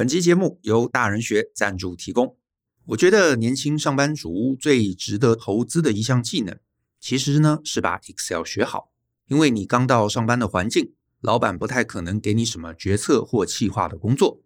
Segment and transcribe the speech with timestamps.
[0.00, 2.38] 本期节目由大人学赞助提供。
[2.86, 6.58] 我觉得年轻上班族最值得投资的一项技能，
[6.98, 8.92] 其实呢是把 Excel 学好。
[9.28, 14.40] 因为你刚到上班的环境，老板不太可能给你什么决策或企划的工作。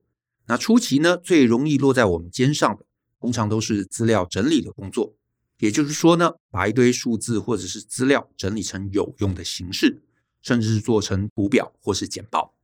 [0.46, 2.84] 那初期呢，最容易落在我们肩上的，
[3.20, 5.14] 通常都是资料整理的工作。
[5.60, 10.02] 也就是说呢，把一堆数字或者是资料整理成有用的形式，
[10.42, 12.56] 甚至是做成图表或是简报。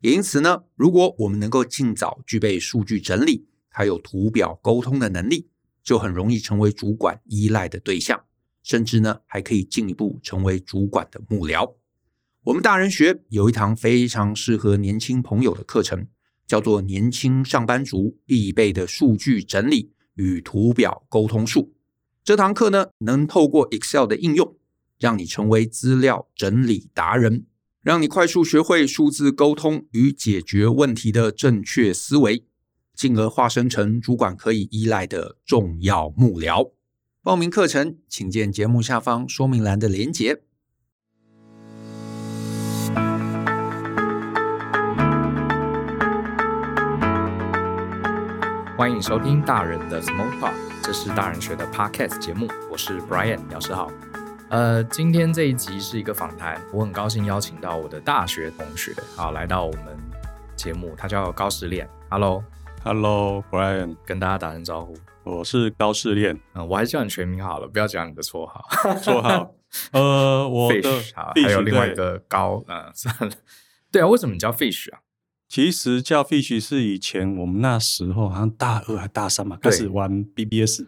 [0.00, 5.48] 也因此呢，如果我们能够尽早具备数据整理还有图表沟通的能力，
[5.82, 8.24] 就很容易成为主管依赖的对象，
[8.62, 11.74] 甚至呢，还可以进一步成为主管的幕僚。
[12.44, 16.06] 我们大人学有一堂非常适合年轻朋友的课程，
[16.46, 21.62] 叫做《年轻上班族必备的数据整理与图表沟通术》。
[22.22, 24.56] 这堂课呢，能透过 Excel 的应用，
[24.98, 27.46] 让你成为资料整理达人，
[27.86, 32.44] 让你快速学会数字沟通与解决问题的正确思维，
[32.96, 36.72] 进而化身成主管可以依赖的重要幕僚。
[37.22, 40.42] 报名课程，请见节目下方说明栏的连结。
[48.76, 50.54] 欢迎收听大人的 Small Talk。
[50.82, 53.88] 这是大人学的 Podcast 节目，我是 Brian 老师好。
[54.48, 59.98] 呃，今天这一集是一个访谈，我很高兴邀请到我的大学同学，好来到我们
[60.54, 61.88] 节目，他叫高士练。
[62.10, 64.96] Hello，Hello，Brian，跟大家打声招呼。
[65.24, 68.64] 我是高士练，嗯，我还是叫你全名好了，不要讲你的绰号。
[69.02, 69.52] 绰号，
[69.90, 73.34] 呃，我的 Fish 好，还有另外一个高，嗯，算了。
[73.90, 75.00] 对啊，为什么你叫 Fish 啊？
[75.48, 80.82] 其实叫 Fish 是以前我们那时候好像大二还大三嘛，开始玩 BBS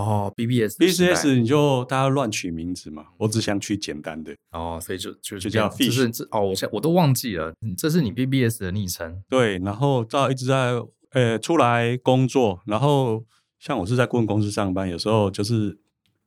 [0.00, 9.22] 哦，BBS BCS 你就大家乱取名字嘛，我只想取简单的哦，所以就就就叫 Fish，就是这哦，我现我都忘记了，这是你 BBS 的昵称。
[9.28, 10.80] 对，然后到一直在
[11.10, 13.24] 呃出来工作，然后
[13.58, 15.78] 像我是在顾问公司上班，有时候就是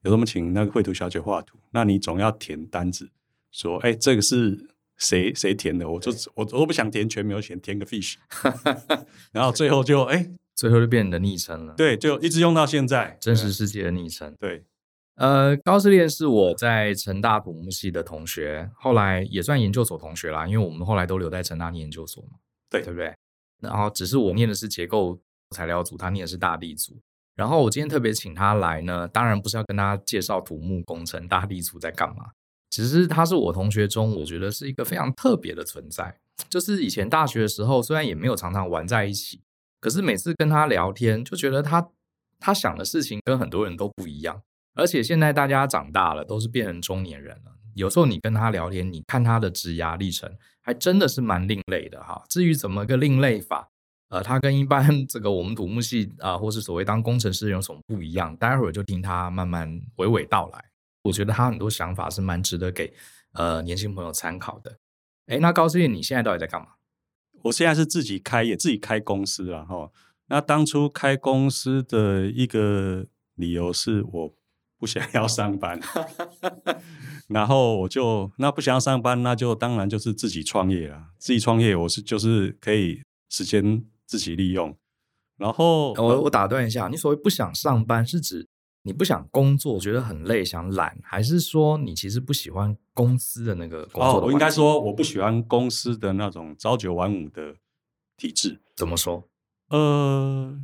[0.03, 3.09] 有时候请那个绘图小姐画图，那你总要填单子，
[3.51, 4.67] 说哎这个是。
[5.01, 5.89] 谁谁填的？
[5.89, 8.15] 我就我我都不想填全名，填填个 fish，
[9.31, 11.73] 然后最后就哎、欸，最后就变你的昵称了。
[11.77, 14.35] 对，就一直用到现在，真实世界的昵称。
[14.37, 14.65] 对，
[15.15, 23.15] 呃，高士练是我在成大土木系的同学，后来也算研究所同学啦，因为我们后来都留在成大念研究所嘛，对对不对？
[23.61, 25.17] 然后只是我念的是结构
[25.51, 26.99] 材料组，他念的是大地组。
[27.37, 32.31] 然后我今天特别请他来呢，当然不是要跟大家介绍土木工程大地组在干嘛。
[32.69, 36.19] 只是他是我同学中，我觉得是一个非常特别的存在。
[36.49, 39.41] 就是以前大学的时候，虽然也没有常常玩在一起，
[39.79, 41.89] 可是每次跟他聊天，就觉得他
[42.39, 44.41] 他想的事情跟很多人都不一样。
[44.75, 47.51] 而且现在大家长大了，都是变成中年人了。
[47.75, 50.29] 有时候你跟他聊天，你看他的职涯历程，
[50.61, 52.23] 还真的是蛮另类的哈。
[52.29, 53.69] 至于怎么个另类法，
[54.09, 58.35] 呃，他跟一般 这个我们土木系啊、或是所谓当工程师有什么不一样？
[58.37, 60.65] 待会儿就听他慢慢娓娓道来。
[61.03, 62.93] 我觉得他很多想法是蛮值得给
[63.33, 64.77] 呃年轻朋友参考的。
[65.27, 66.67] 哎，那高士练，你现在到底在干嘛？
[67.43, 69.89] 我现在是自己开业，自己开公司了哈。
[70.27, 73.05] 那当初开公司的一个
[73.35, 74.33] 理由是我
[74.77, 75.79] 不想要上班，
[77.27, 81.07] 然后我就那不想要上班，那就当然就是自己创业了。
[81.17, 84.77] 自己创业，我是就是可以时间自己利用。
[85.37, 88.47] 然后我我打断一下，你所谓不想上班是指？
[88.89, 94.19] 你不想工作，觉得很累，想懒，还是说你其实不喜欢公司的那个工作？
[94.19, 97.53] 哦，我应该说我不喜欢公司的那种朝九晚五的
[98.17, 98.59] 体制。
[98.75, 99.29] 怎么说？
[99.69, 100.59] 呃，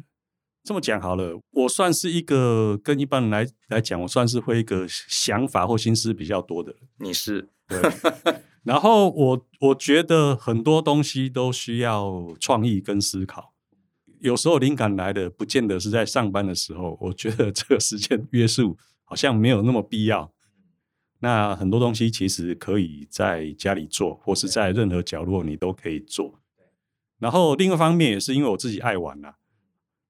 [0.64, 6.82] 这么讲好了，我算是一个跟一般人来来讲，我算是会一个想法或心思比较多的人。
[6.98, 7.80] 你是对，
[8.64, 13.54] 然后我我觉得很多东西都需要创意跟思考。
[14.20, 20.32] 有时候灵感来的不见得是在上班的时候，我觉得这个时间约束好像没有那么必要。
[21.20, 26.40] 那很多东西其实可以在家里做，或是在任何角落你都可以做。
[27.18, 29.36] 然后另一方面也是因为我自己爱玩啊。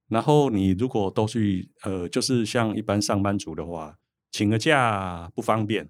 [0.07, 3.97] 然后你如果都去呃，就是像一般上班族的话，
[4.31, 5.89] 请个假不方便。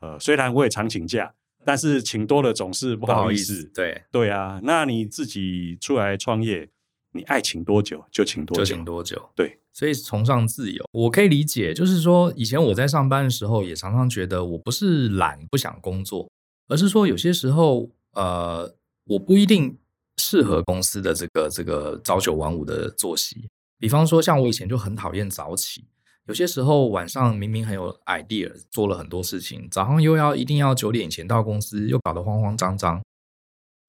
[0.00, 1.34] 呃，虽然我也常请假，
[1.64, 3.54] 但是请多了总是不好意思。
[3.54, 6.68] 意思对对啊，那你自己出来创业。
[7.12, 9.30] 你爱请多久就请多久，就请多久。
[9.34, 11.74] 对，所以崇尚自由，我可以理解。
[11.74, 16.30] 就是说，以前我在上班的时候，也常常觉得我不是懒不想工作，
[16.68, 18.74] 而是说有些时候，呃，
[19.04, 19.76] 我不一定
[20.16, 23.48] 适合公司的这个这个朝九晚五的作息。
[23.78, 25.84] 比方说，像我以前就很讨厌早起，
[26.26, 33.02] 有些时候晚上明明很有 idea，做了很多事情，早上又要一定要九点以前到公司，又搞得慌慌张张。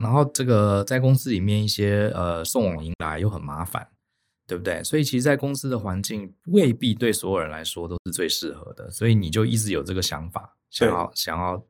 [0.03, 3.87] 然后这个在公司里面一些呃送往迎来又很麻烦，
[4.45, 4.83] 对不对？
[4.83, 11.63] 所以其实，在公司的环境未必对所有人来说都是最适合的，所以你就一直有这个想法，想要想要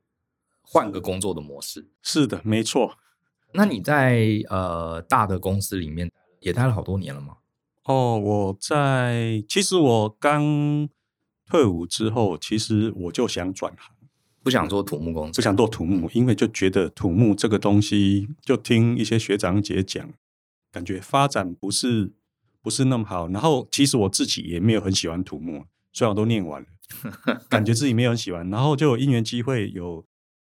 [0.62, 1.88] 换个工作的模式。
[2.02, 2.98] 是的，没错。
[3.54, 7.38] 那你在呃大的公司里面也待了好多年了吗？
[7.84, 10.90] 哦，我在其实我刚
[11.46, 13.93] 退伍之后，其实我就想转行。
[14.44, 20.10] 不想做土木工程，不想做土木，因为就觉得土木这个东西，就听一些学长姐讲，
[20.70, 22.12] 感觉发展不是
[22.62, 23.30] 不是那么好。
[23.30, 26.68] 然后其实我自己也没有很喜欢土木，虽然我都念完了，
[27.48, 28.50] 感觉自己没有很喜欢。
[28.50, 30.06] 然后就有因缘机会，有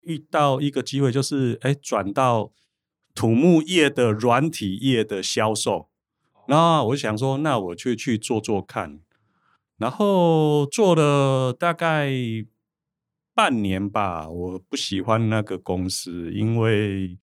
[0.02, 2.52] 遇到一个机会，就是哎转到
[3.14, 5.88] 土木业的软体业的销售。
[6.46, 9.00] 然后我就想说，那我去去做做看。
[9.78, 12.12] 然后做了大概。
[13.38, 17.16] 半年吧，我不喜欢那个公司，因为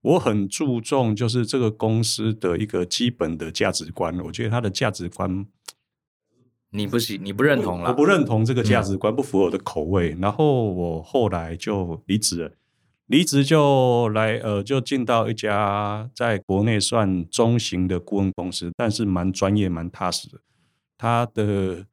[0.00, 4.18] 我很注重就是这个公司的一个基本的价值观。
[4.20, 5.44] 我觉得它的价值观
[6.70, 10.14] 你不喜你不认同了，我不认同这个价值观，不符合我的口味。
[10.14, 12.52] 嗯、然后我后来就离职了，
[13.04, 20.40] 离职就来呃，就进到一家在国内算中型的顾问公司，但是蛮专业、蛮踏实的。
[20.96, 21.84] 他的。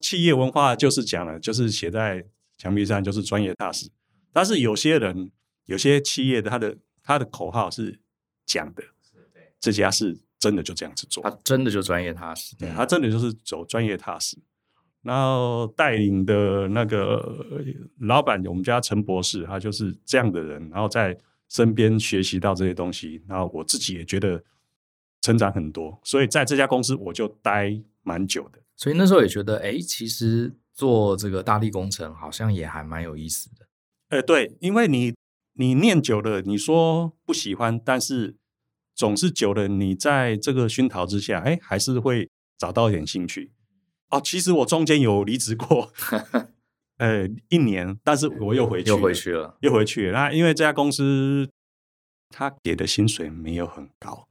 [0.00, 2.26] 企业文化就是讲了，就是写在
[2.56, 3.90] 墙壁上，就是专业踏实。
[4.32, 5.30] 但是有些人，
[5.66, 8.00] 有些企业的他的他的口号是
[8.44, 8.82] 讲的，
[9.60, 14.36] 这家是真的就这样子做，他真的就专业踏实，对，他真的就是走专业踏实。
[15.02, 17.44] 然后带领的那个
[18.00, 20.66] 老板，我们家陈博士，他就是这样的人。
[20.70, 21.14] 然后在
[21.48, 24.42] 身边学习到这些东西，然后我自己也觉得
[25.20, 28.58] 成长很多，所以在这家公司我就待蛮久的。
[28.76, 33.66] 所以那时候也觉得，哎，其实做这个大力工程好像也还蛮有意思的。
[34.08, 35.14] 哎，对，因为你
[35.54, 38.36] 你念久了，你说不喜欢，但是
[38.94, 42.28] 总是久了，你在这个熏陶之下，哎，还是会
[42.58, 43.52] 找到一点兴趣。
[44.10, 45.92] 哦，其实我中间有离职过，
[46.98, 50.12] 呃，一年，但是我又回去，又回去了，又回去了。
[50.12, 51.48] 那因为这家公司
[52.28, 54.28] 他给的薪水没有很高，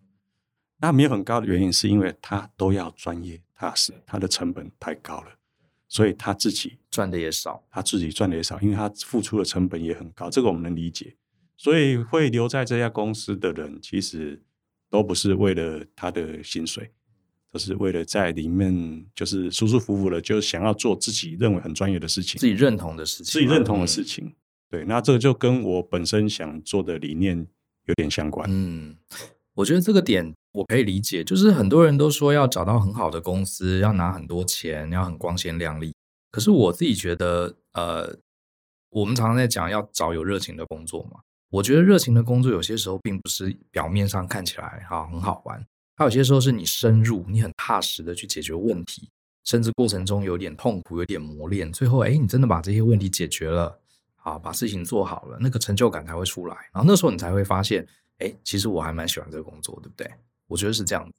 [0.79, 3.41] 那没有很高的原因是因为他都要专业。
[3.63, 5.27] 踏实，他的成本太高了，
[5.87, 11.15] 所以他自己赚的也少，他自己赚的也少，因为他付出的成本也很高，这个我们能理解。
[11.55, 14.41] 所以会留在这家公司的人，其实
[14.89, 16.91] 都不是为了他的薪水，
[17.49, 24.25] 都是为了在里面就是舒舒服服的，就想要做自己认为很专业的事情，自己认同的事情，自己认同的事情。
[24.25, 24.35] 嗯、
[24.69, 27.47] 对，那这个就跟我本身想做的理念
[27.85, 28.49] 有点相关。
[28.51, 28.97] 嗯，
[29.53, 30.33] 我觉得这个点。
[30.53, 35.93] 我可以理解，就是很多人都说要找到很好的公司，要拿很多钱，要很光鲜亮丽。
[36.31, 38.15] 可是我自己觉得，呃，
[38.89, 41.19] 我们常常在讲要找有热情的工作嘛。
[41.49, 45.63] 我觉得热情的工作有些时候并不是表面上看起来哈很好玩，
[45.95, 49.09] 它有些时候是你深入，你很踏实的去解决问题，
[49.43, 53.79] 甚至过程中有点痛苦，有点磨练，最后哎，你真的把这些问题解决了，
[54.15, 56.55] 好，把事情做好了，那个成就感才会出来。
[56.73, 57.87] 然后那时候你才会发现，
[58.19, 60.11] 哎，其实我还蛮喜欢这个工作，对不对？
[60.53, 61.11] 我觉得是这样，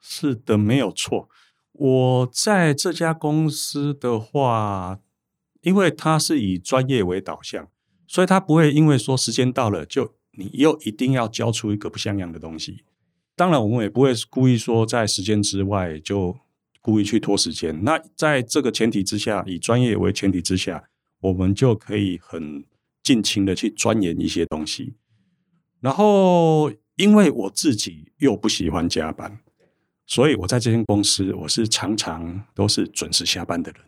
[0.00, 1.28] 是的，没有错。
[1.72, 5.00] 我在这家公司的话，
[5.62, 7.68] 因为它是以专业为导向，
[8.06, 12.84] 所以它不会因为说时间到了就你又一定要交出一个不像样的东西。
[13.34, 16.36] 当然，我们也不会故意说在时间之外就
[16.80, 17.84] 故意去拖时间。
[17.84, 20.88] 那在这个前提之下，以专业为前提之下，
[21.20, 22.64] 我们就可以很
[23.02, 24.94] 尽情的去钻研一些东西，
[25.80, 26.70] 然后。
[26.98, 29.38] 因为我自己又不喜欢加班，
[30.04, 33.80] 所以我在这间公司我是常常都是准时下班的人。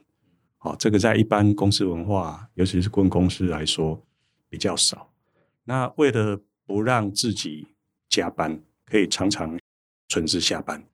[0.59, 4.01] 好，这个在一般公司文化，尤其是顾问公司来说
[4.49, 5.11] 比较少。
[5.65, 7.67] 那为了不让自己
[8.09, 9.59] 加班，可以常常
[10.07, 10.85] 准时下班，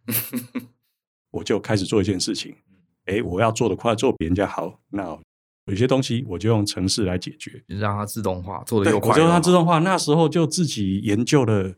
[1.32, 2.56] 我就开始做一件事情。
[3.04, 4.80] 诶，我要做得快，做比人家好。
[4.88, 5.18] 那
[5.66, 9.10] 有些东西我就用程式来解决，让它自动化，做得又快。
[9.10, 9.80] 我就让它自动化。
[9.80, 11.74] 那时候就自己研究了。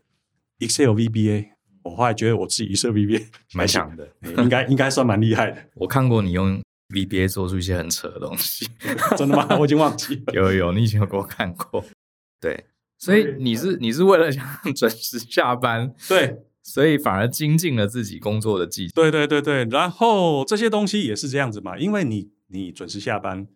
[0.59, 1.49] Excel VBA，
[1.83, 5.57] 我后来觉得我自己 Excel VBA 蛮强的， 应该应该算蛮厉害的。
[5.75, 8.67] 我看过你用 VBA 做出一些很扯的东西，
[9.17, 9.47] 真的吗？
[9.59, 10.33] 我已经忘记了。
[10.33, 11.83] 有有，你以前有给我看过。
[12.41, 12.65] 对，
[12.97, 18.91] 所以你是你是为了想准时下班，对，所以反而精进了自己工作的技巧。
[18.95, 23.47] 对对对对，然后这些东西也是这样子嘛，因为你你准时下班，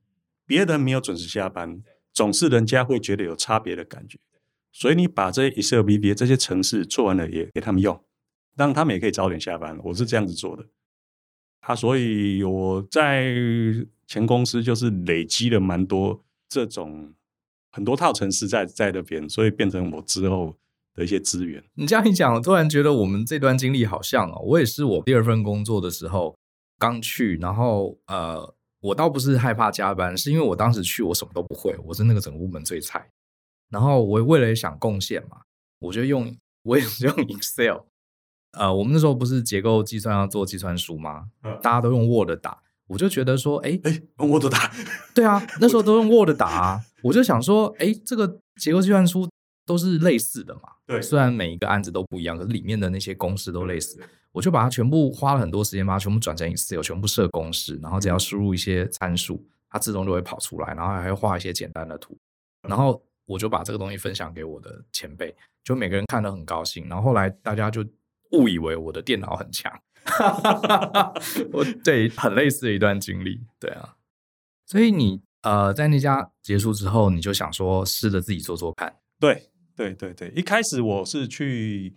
[0.45, 1.81] 别人没有准时下班，
[2.13, 4.19] 总是人家会觉得有差别的感觉。
[4.74, 8.03] 所以你把这些 Excel VBA 这些程式做完了，也给他们用，
[8.58, 9.80] 让他们也可以早点下班。
[9.84, 10.65] 我是这样子做的。
[11.62, 13.34] 啊，所以我在
[14.08, 17.13] 前公司就是累积了蛮多这种
[17.72, 20.58] 很多套程式在在那边，所以变成我之后
[20.94, 21.63] 的一些资源。
[21.75, 26.36] 你这样一讲，我突然觉得我们这段经历好像哦，我也是我第二份工作的时候
[26.77, 33.08] 刚去，然后呃，我倒不是害怕加班，是因为我当时去我什么都不会，我是那个整个部门最菜。
[33.74, 35.42] 然后我为了想贡献嘛，
[35.80, 37.80] 我就用我也是用 Excel。
[38.51, 41.25] 呃，我们那时候不是结构计算要做计算书吗？
[41.63, 44.72] 大家都用 Word 打，我就觉得说，哎哎，用 Word 打，
[45.15, 49.27] 对啊，那时候都用 Word 打啊，我就想说，哎，这个结构计算书
[49.65, 54.00] 都是类似的嘛，对，虽然每一个案子都不一样，可是里面的那些公式都类似，
[54.32, 62.15] 我就把它全部花了很多时间把它全部转成 Excel，全部设公式，然后只要输入一些参数，它自动就会跑出来，然后还会画一些简单的图，
[62.70, 67.86] 然后我就把这个东西分享给我的前辈，就每个人看得很高兴，然后后来大家就。
[68.34, 69.72] 误以为我的电脑很强，
[71.53, 73.96] 我对很类似的一段经历，对啊，
[74.65, 81.96] 所以你呃在那家结束之后，你就想说试着自己做做看，对对对对，一开始我是去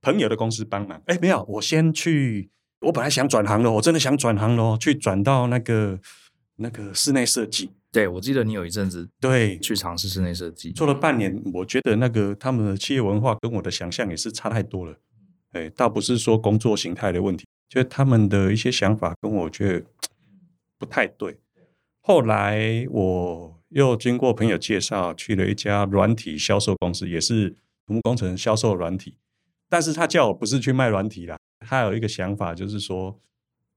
[0.00, 2.50] 朋友的公司帮忙，哎没有，我先去，
[2.80, 6.00] 我本来想转行的，我真的想转行咯，去转到那个
[6.56, 14.98] 那个室内设计，对，我记得你有一阵子对去尝试室内设计，做了半年，我觉得那个他们的企业文化跟我的想象也是差太多了。
[15.52, 19.86] 哎，倒不是说工作形态的问题，就是他们的一些想法跟我觉得
[20.76, 21.38] 不太对。
[22.00, 27.50] 后来我又经过朋友介绍，去了一家软体销售公司，也是
[27.86, 29.14] 土木工程销售软体。
[29.68, 33.16] 但是他叫我不是去卖软体啦，他有一个想法，就是说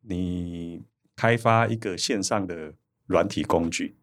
[0.01, 0.81] 你
[1.15, 2.73] 开发一个线上的
[3.05, 3.95] 软体工具。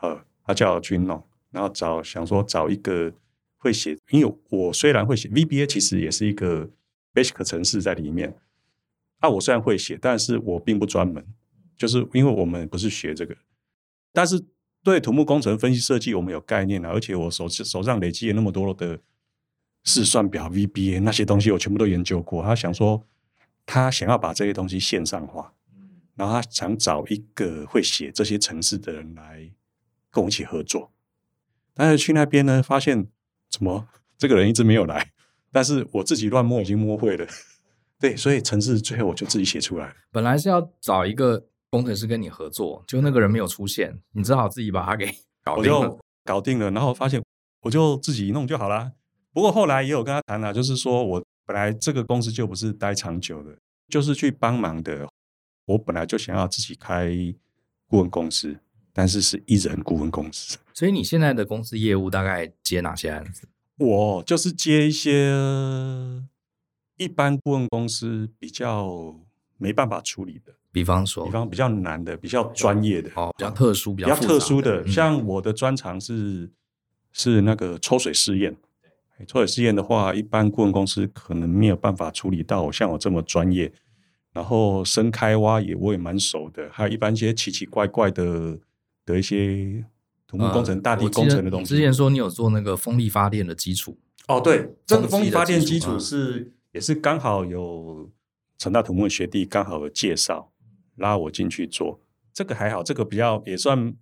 [0.00, 3.12] 呃，他叫我去弄，然后找想说找一个
[3.56, 6.70] 会写，因为我虽然会写 VBA，其实也是一个。
[7.16, 8.36] Basic 程式在里面，
[9.20, 11.26] 啊，我虽然会写，但是我并不专门，
[11.74, 13.34] 就是因为我们不是学这个，
[14.12, 14.44] 但是
[14.84, 19.00] 对土木工程分析设计我们有概念了，而且我手手上累积了那么多的
[19.82, 22.42] 试算表、VBA 那些东西，我全部都研究过。
[22.42, 23.02] 他想说，
[23.64, 25.54] 他想要把这些东西线上化，
[26.16, 29.50] 然后他想找一个会写这些程式的人来
[30.16, 30.90] 跟我一起合作，
[31.74, 33.06] 但是去那边呢，发现
[33.50, 35.12] 怎么这个人一直没有来。
[35.52, 37.26] 但是我自己乱摸已经摸会了，
[38.00, 39.94] 对，所以程式最后我就自己写出来。
[40.10, 45.04] 本来是要找一个工程师跟你合作，就那个人没有出现，你只好自己把它给
[45.44, 45.80] 搞定了。
[45.80, 47.22] 我就搞定了，然后发现
[47.60, 48.92] 我就自己弄就好了。
[49.34, 53.54] 不过后来也有跟他谈了，就是说我本来这个公司就不是待长久的，
[53.88, 55.06] 就是去帮忙的。
[55.66, 57.10] 我本来就想要自己开
[57.86, 58.60] 顾问公司，
[58.96, 60.56] 但是是一人顾问公司。
[60.72, 63.46] 所以你现在的公司业务大概接哪些案子？
[63.76, 65.34] 我就是接一些
[66.96, 69.14] 一般顾问公司比较
[69.58, 76.50] 没办法处理的，比方说，比方比较难的、比较专业的、哦，比较特殊、比较，特殊的，嗯、像我的专长是
[77.12, 78.56] 是那个抽水试验。
[79.26, 83.70] 抽水试验的话，一般顾问公司可能没有办法处理到像我这么专业。
[84.32, 88.58] 然后深开挖也我也蛮熟的，还有一般一些奇奇怪怪的
[89.06, 89.86] 的一些。
[90.28, 91.66] 土木工程、大地工程的东西。
[91.66, 93.96] 之前说你有做那个风力发电的基础
[94.26, 98.10] 哦，对，这个风力发电基础是也是刚好有
[98.58, 100.50] 成大土木的学弟刚好有介绍，
[100.96, 102.00] 拉我进去做。
[102.34, 103.94] 这个还好，这个比较也算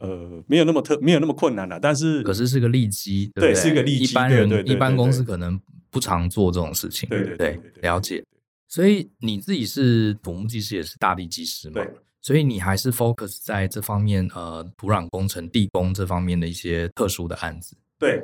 [0.00, 1.80] 呃没有那么特，没有那么困难了。
[1.80, 4.04] 但是可是是个利基，对，是个利基。
[4.04, 5.58] 一般人一般公司可能
[5.88, 7.08] 不常做这种事情。
[7.08, 8.22] 对对对，了解。
[8.68, 11.82] 所以你自己是土木技师，也是大地技师嘛？
[11.82, 11.90] 对。
[12.28, 17.74] 所以你还是 focus 在这方面，呃，土壤工程、地工这方面的一些特殊的案子。
[17.98, 18.22] 对，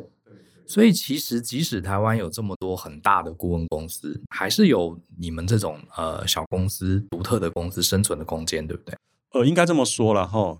[0.67, 8.95] 所以其实即使台湾有这么多很大的顾问公司，还是有你们这种呃小公司、独特的公司生存的空间，对不对？
[9.31, 10.59] 呃，应该这么说了哈。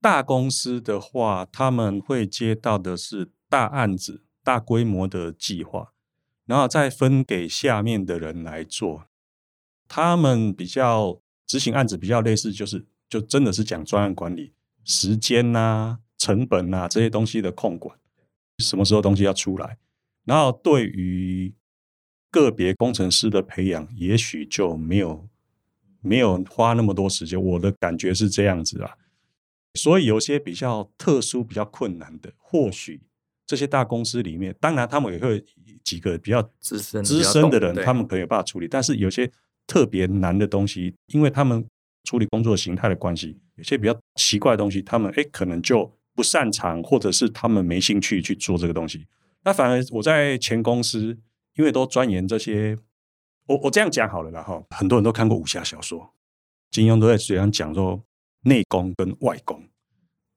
[0.00, 5.92] 大公司的话，他们会接到的是大案子、大规模的计划，
[6.46, 9.04] 然后再分给下面的人来做。
[9.86, 11.20] 他们比较。
[11.46, 14.52] 执行案子比较类似，就是就真的是讲专案管理，
[14.84, 17.96] 时间呐、啊、成本呐、啊、这些东西的控管，
[18.58, 19.78] 什么时候东西要出来，
[20.24, 21.54] 然后对于
[22.32, 25.28] 个别工程师的培养，也许就没有
[26.00, 27.40] 没有花那么多时间。
[27.40, 28.96] 我的感觉是这样子啊，
[29.74, 33.00] 所以有些比较特殊、比较困难的，或许
[33.46, 35.44] 这些大公司里面，当然他们也会
[35.84, 39.30] 几个比较资深资深的人，他们可以有办法处理，但是有些。
[39.66, 41.66] 特别难的东西，因为他们
[42.04, 49.06] 处理工作形态的关系，有些比较奇怪的东西，他们诶可能就不擅长，或者是他们没兴趣去做这个东西。
[49.44, 51.18] 那反而我在前公司，
[51.56, 52.78] 因为都钻研这些，
[53.46, 54.62] 我我这样讲好了啦哈。
[54.70, 56.14] 很多人都看过武侠小说，
[56.70, 58.02] 金庸都在嘴上讲说
[58.42, 59.62] 内功跟外功，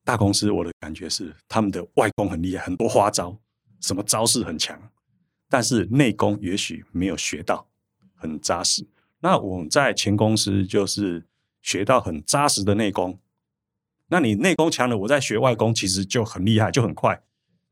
[0.04, 3.40] 大公司我的感觉是他们的外功很厉害，很多花招，
[3.80, 4.80] 什么招式很强，
[5.50, 7.68] 但是内功也许没有学到
[8.16, 8.88] 很扎实。
[9.22, 11.26] 那我在前公司就是
[11.62, 13.20] 学到很扎实的内功。
[14.10, 17.22] 那你内功强了，我在学外功，其实就很厉害，就很快。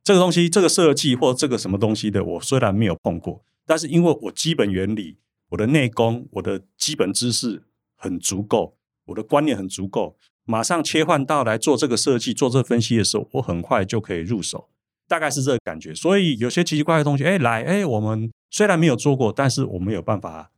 [0.03, 5.17] 这个东西，这个设计或这个什么东西的，我虽然没有碰过，但是因为我基本原理、
[5.49, 7.63] 我的内功、我的基本知识
[7.95, 14.69] 很足够，我的观念很足够，马上切换到来做这个设计、做这个分析的时候，我很快就可以入手，
[15.07, 15.95] 大概是这个感觉。
[15.95, 20.51] 所以有些奇奇怪怪的东西，哎，来，哎，我们虽然没有做过，但是我们有办法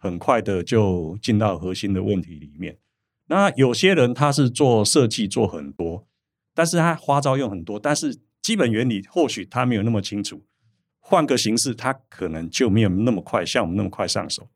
[0.00, 2.78] 很快的就进到核心的问题里面。
[3.26, 6.08] 那有些人他是做设计做很多，
[6.54, 10.42] 但是他花招用很多，但是基本原理或许他没有那么清楚，
[10.98, 14.48] 换个形式他可能就没有那么快像我们那么快上手，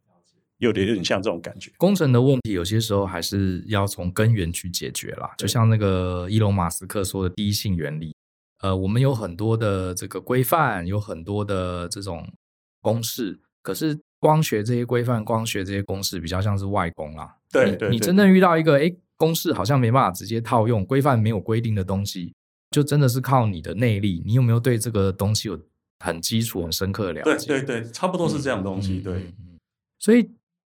[0.56, 1.70] 有点有点像这种感觉。
[1.76, 8.16] 工程的问题有些时候还是要从根源去解决啦，就像那个伊隆马斯克说的第一性原理，
[8.62, 12.26] 呃，我们有很多的这个规范，有很多的这种
[12.80, 14.00] 公式，可是。
[14.24, 17.36] 光学这些规范，光学这些公式比较像是外功啦。
[17.52, 22.32] 对对，对，你真正遇到一个诶公式好像没办法直接套用，规范没有规定的东西，
[22.70, 24.22] 就真的是靠你的内力。
[24.24, 25.60] 你有没有对这个东西有
[25.98, 27.48] 很基础、很深刻的了解？
[27.48, 28.94] 对对对，差不多是这样东西。
[28.94, 29.58] 嗯、对、嗯，
[29.98, 30.30] 所以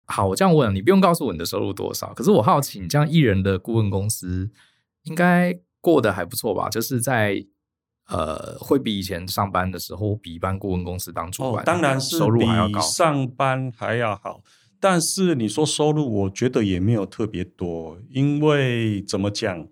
[0.07, 2.15] 好，我这样问你，不用告诉我你的收入多少。
[2.15, 4.49] 可是我好奇，你这样艺人的顾问公司
[5.03, 6.69] 应该过得还不错吧？
[6.69, 7.45] 就是在。
[8.11, 14.43] 呃，会比以前上班的时候，比一般顾问公司当主管，哦，当然是收入还要高，上班还要好。
[14.81, 19.69] 但是你说收入，我觉得也没有特别多，因为怎么讲，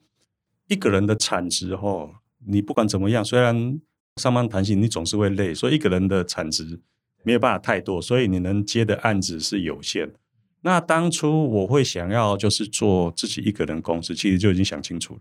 [0.68, 3.80] 一个人的产值哈，你不管怎么样，虽然
[4.16, 6.80] 上班弹性，你总是会累，所以一个人的产值
[7.24, 10.12] 没有办法太多，所以你能接的案子是有限。
[10.60, 15.20] 那当初我会想要就是做自己一个人公司，其实就已经想清楚了，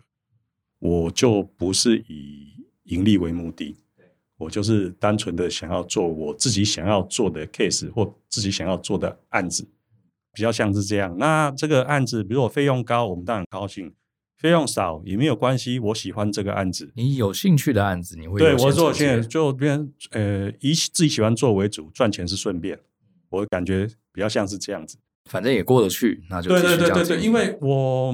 [0.77, 2.46] 我就不是以。
[2.87, 3.75] 盈利为目的，
[4.37, 9.67] 我就是单纯的想要做我自己想要做的 case 或自己想要做的案子，
[10.33, 11.17] 比较像是这样。
[11.17, 13.89] 那这个案子，比如我费用高，我们当然高兴；
[14.37, 16.91] 费用少也没有关系，我喜欢这个案子。
[16.95, 22.79] 你有兴趣的案子，你会对我做，现在就变呃以自己喜欢做为主，赚钱是顺便。
[23.29, 28.13] 我感觉比较像是这样子，反正也过得去，那就对对对对对，因为我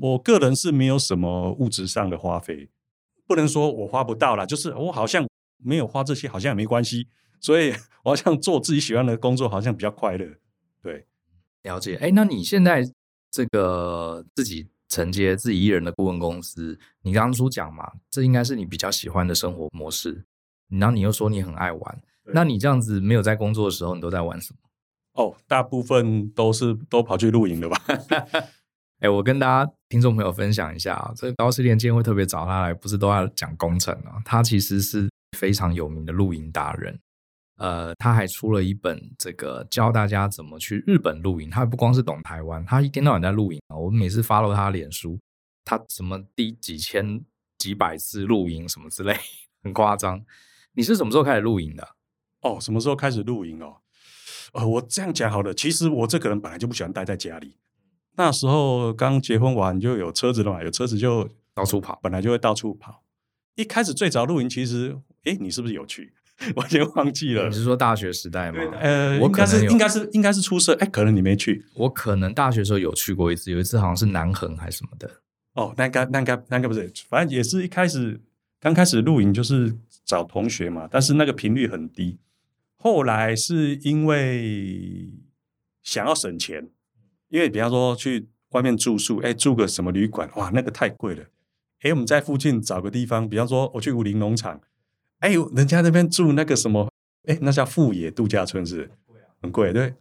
[0.00, 2.70] 我个人是没有什么物质上的花费。
[3.28, 5.24] 不能说我花不到啦，就是我好像
[5.58, 7.06] 没有花这些，好像也没关系，
[7.40, 10.26] 所以我 好像做自己喜欢的工作，好像比较快乐。
[10.82, 11.06] 对，
[11.62, 11.96] 了解。
[11.96, 12.82] 哎，那你现在
[13.30, 20.24] 这个自己承接自己一人的顾问公司，你刚刚初讲嘛，这应该是你比较喜欢的生活模式。
[20.68, 24.58] 然后你又说你很爱玩，那你这样子没有在工作的时候，你都在玩什么？
[25.14, 27.82] 哦，大部分都是都跑去露营了吧。
[29.00, 34.20] 哎，我跟大家听众朋友分享一下啊，这高士连今天会特别找他来，不是都要讲工程啊？
[34.24, 35.08] 他其实是
[35.38, 36.98] 非常有名的露营达人，
[37.58, 41.48] 呃，他还出了一本这个教大家怎么去日本露营。
[41.48, 43.76] 他不光是懂台湾，他一天到晚在露营啊。
[43.76, 45.16] 我每次 follow 他脸书，
[45.64, 47.24] 他什么第几千
[47.56, 49.16] 几百次露营什么之类，
[49.62, 50.20] 很夸张。
[50.72, 51.88] 你是什么时候开始露营的？
[52.40, 53.76] 哦，什么时候开始露营哦？
[54.54, 57.56] 呃，我这样讲好了，其实我这个人本来就不喜欢待在家里。
[58.18, 63.04] 那时候刚结婚完就有车子了嘛，有车子就到处跑，本来就会到处跑。
[63.54, 66.12] 一开始最早露营，其实，哎，你是不是有去？
[66.56, 67.48] 完全忘记了。
[67.48, 68.60] 你是说大学时代吗？
[68.80, 71.64] 呃，我应该是应该是应该是出社，哎，可能你没去。
[71.74, 75.08] 我可能大学时候有去过一次，有一次好像是南横还是什么的。
[75.54, 78.20] 哦，那个那个那个不是，反正也是一开始
[78.58, 82.18] 刚开始露营就是找同学嘛，但是那个频率很低。
[82.74, 85.08] 后来是因为
[85.84, 86.68] 想要省钱。
[87.28, 91.24] 因为比方说去外面住宿，哎，住个什么旅馆，哇，那个太贵了。
[91.82, 94.60] 哎，我们在附近找个地方，比方说我去武陵农场，
[95.20, 96.90] 哎，人家那边住那个什么，
[97.26, 98.90] 哎，那叫富野度假村是，
[99.40, 99.94] 很贵，对。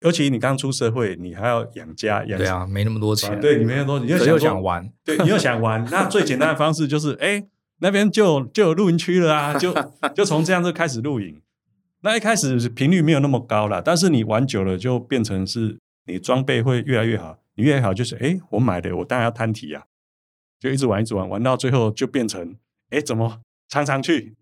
[0.00, 7.44] 尤其你刚出社会，你还要养家养，对啊，没那么多钱，对，你没那么多，你又想，又想玩，对，你又想玩，那最简单的方式就是，哎，
[7.80, 9.74] 那边就就有露营区了啊，就
[10.14, 11.42] 就从这样子开始露营。
[12.02, 15.78] 那一开始频率没有那么高了，但是你玩久了就变成是。
[16.08, 19.86] 你装备会越来越好，你越来越好就是，哎，我买的，我当然要摊提呀，
[20.58, 22.56] 就一直玩，一直玩，玩到最后就变成，
[22.90, 24.34] 哎，怎么常常去，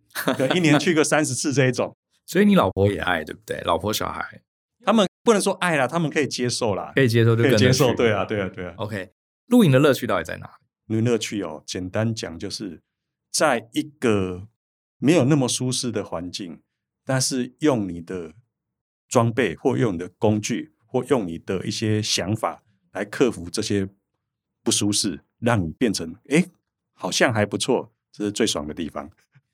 [0.54, 1.94] 一年去个三十次这一种。
[2.24, 3.60] 所以你老婆也爱，对不对？
[3.60, 4.42] 老婆小孩，
[4.84, 8.74] 他们不能说爱啦，他们可以接受啦，可以接受就可以接受，对啊，对啊，对啊。
[8.78, 9.12] OK，
[9.46, 10.58] 露营的乐趣到底在哪？
[10.86, 12.82] 露营乐趣哦，简单讲就是，
[13.30, 14.48] 在一个
[14.98, 16.60] 没有那么舒适的环境，
[17.04, 18.34] 但是用你的
[19.08, 20.74] 装备或用你的工具。
[20.86, 23.88] 或用你的一些想法来克服这些
[24.62, 26.46] 不舒适，让你变成哎，
[26.94, 29.10] 好像还不错，这是最爽的地方。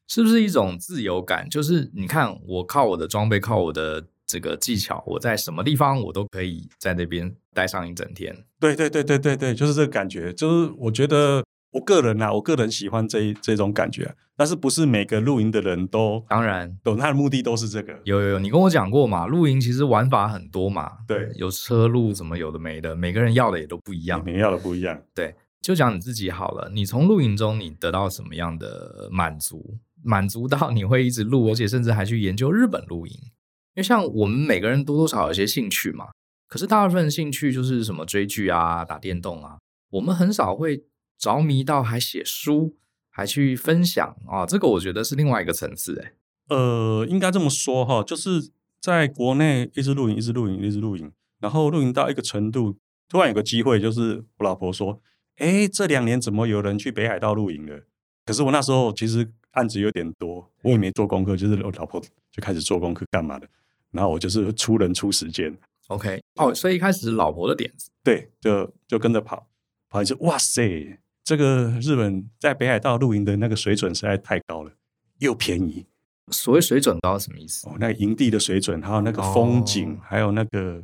[0.09, 1.49] 是不是一种自由感？
[1.49, 8.45] 就是你看，我靠我的装备，靠我的这个技巧，我在什么地方我都可以在那边待上一整天。
[8.61, 10.33] 对对对对对对，就是这个感觉。
[10.33, 14.15] 就是我觉得我个人啊，我个人喜欢这这种感觉。
[14.43, 17.97] 但是不是每个露营的人都当然懂，他的目的都是这个。
[18.03, 19.25] 有有有，你跟我讲过嘛？
[19.25, 20.91] 露营其实玩法很多嘛。
[21.07, 25.01] 对，有车路什么有的没的，每个人要的也都不一样，每个人要的不一样。
[25.15, 26.69] 对，就讲你自己好了。
[26.75, 29.79] 你从露营中你得到什么样的满足？
[30.03, 33.13] 满足到你会一直录，而且甚至还去研究日本露营。
[33.15, 36.07] 因为像我们每个人多多少少有些兴趣嘛，
[36.49, 39.59] 可是大部分兴趣就是什么追剧啊、打电动啊，
[39.91, 40.83] 我们很少会
[41.17, 42.75] 着迷到还写书。
[43.15, 46.13] 还去分享啊，这个我觉得是另外一个层次哎。
[46.49, 52.77] 呃，应该这么说哈，就是在国内一直露营，一直露营，一直露营，然后露营到一个程度，
[53.09, 55.01] 突然有个机会，就是我老婆说
[55.37, 57.85] ：“哎，这两年怎么有人去北海道露营了？”
[58.25, 63.47] 可是我那时候其实案子有点多，我也没做功课，就是我老婆就开始做功课干嘛的，
[63.91, 65.55] 然后我就是出人出时间。
[65.89, 69.47] OK，哦，所以一开始是老婆的点子，对，就就跟着跑，
[69.91, 70.99] 跑一次，哇塞！
[71.33, 74.73] 这个日本在北海道露营的那个水准实在太高了，
[75.21, 75.87] 又便宜。
[76.31, 77.67] 所谓水准高什么意思？
[77.67, 80.83] 哦，那个营地的水准，还有那个风景，哦、还有那个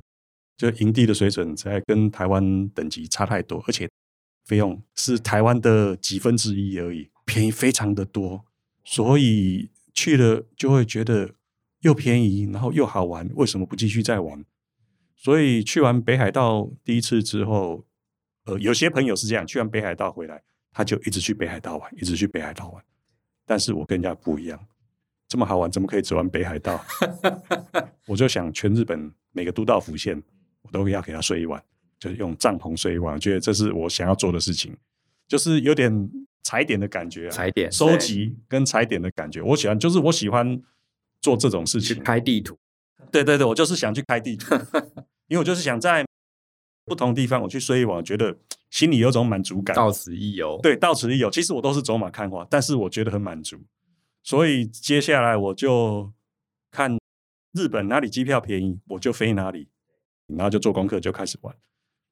[0.56, 3.86] 就营地的水准，在跟台湾等级差太多，而且
[4.46, 8.46] 费用是台湾的几分之一而已，便宜非常的多。
[8.82, 11.34] 所以去了就会觉得
[11.80, 14.42] 又便宜，然后又好玩，为什么不继续再玩？
[15.14, 17.84] 所以去完北海道第一次之后。
[18.48, 22.82] 呃，有些朋友是这样，去完北海道回来，他就一直去北海道玩，一直去北海道玩。
[23.44, 24.58] 但是我跟人家不一样，
[25.28, 26.82] 这么好玩，怎么可以只玩北海道？
[28.08, 30.22] 我就想，全日本每个都道府县，
[30.62, 31.62] 我都要给他睡一晚，
[31.98, 33.14] 就是用帐篷睡一晚。
[33.14, 34.74] 我觉得这是我想要做的事情，
[35.26, 36.10] 就是有点
[36.42, 39.42] 踩点的感觉啊，踩点收集跟踩点的感觉。
[39.42, 40.58] 我喜欢，就是我喜欢
[41.20, 42.56] 做这种事情，去开地图。
[43.12, 44.54] 对对对，我就是想去开地图，
[45.28, 46.07] 因为我就是想在。
[46.88, 48.36] 不同地方我去睡一晚，觉得
[48.70, 49.76] 心里有种满足感。
[49.76, 51.30] 到此一游，对，到此一游。
[51.30, 53.58] 其实我都是走马看花，但是我觉得很满足。
[54.22, 56.12] 所以接下来我就
[56.70, 56.98] 看
[57.52, 59.68] 日本哪里机票便宜，我就飞哪里，
[60.26, 61.54] 然后就做功课，就开始玩。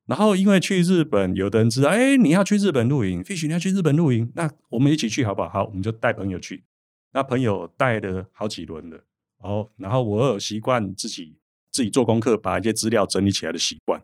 [0.06, 5.48] 然后因为去日本，有的人知道，哎，你要去日本露营，Fish 你要去日本露营，那我们一起去好不好？
[5.48, 6.64] 好，我们就带朋友去。
[7.12, 8.96] 那朋友带了好几轮了，
[9.42, 11.36] 然后然后我有习惯自己
[11.72, 14.00] 自己做功课，把一些资料整理起来的习惯。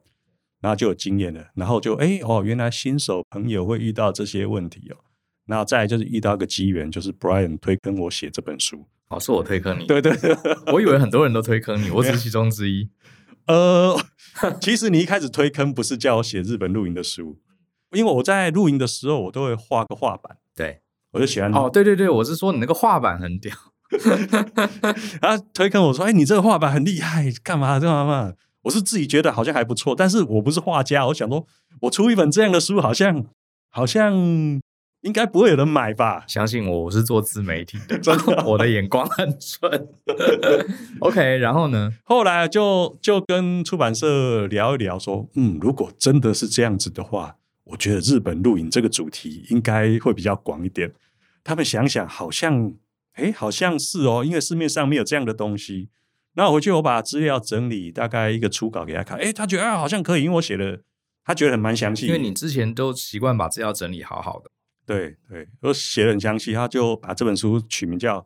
[0.63, 4.97] 然后就有经验了，然后就哎哦，原来新手朋友会遇到这些问题哦。
[5.45, 8.87] 然后再来就是遇到一个机缘，就是 Brian 推坑我写这本书。
[9.09, 9.87] 哦，是我推坑你？
[9.87, 10.35] 对对对，
[10.73, 12.89] 我以为很多人都推坑你， 我只是其中之一。
[13.49, 13.99] 呃，
[14.63, 17.41] 其实你一开始推坑不是叫我写日本露营的书，
[17.91, 20.39] 因为我在露营的时候我都会画个画板。
[20.55, 21.53] 对，我就喜欢。
[21.53, 23.53] 哦，对对对，我是说你那个画板很屌。
[25.21, 28.33] 然后推坑我说，哎，你这个画板很厉害，干嘛干嘛嘛？
[28.63, 31.47] 我是自己觉得好像还不错，但是我不是画家，我想说，
[31.81, 33.25] 我出一本这样的书，好像
[33.71, 34.15] 好像
[35.03, 36.25] 应该不会有人买吧？
[36.29, 39.89] 相信我，我是做自媒体的， 真的，我的眼光很准。
[41.01, 41.91] OK，然后呢？
[42.05, 50.93] 后来就就跟出版社聊一聊，说，嗯，如果真的是这样子的话，我觉得日本露营这个主题应该会比较广一点。
[51.43, 52.75] 他们想想，好像，
[53.15, 55.89] 哎，好像是哦，因为市面上没有这样的东西。
[56.35, 59.19] 然后回去，我把资料整理，大概一个初稿给他看。
[59.19, 60.81] 哎，他觉得啊，好像可以，因为我写的，
[61.25, 62.07] 他觉得很蛮详细。
[62.07, 64.51] 因为你之前都习惯把资料整理好好的。
[64.87, 68.21] 对对，我写的很详细，他就把这本书取名叫《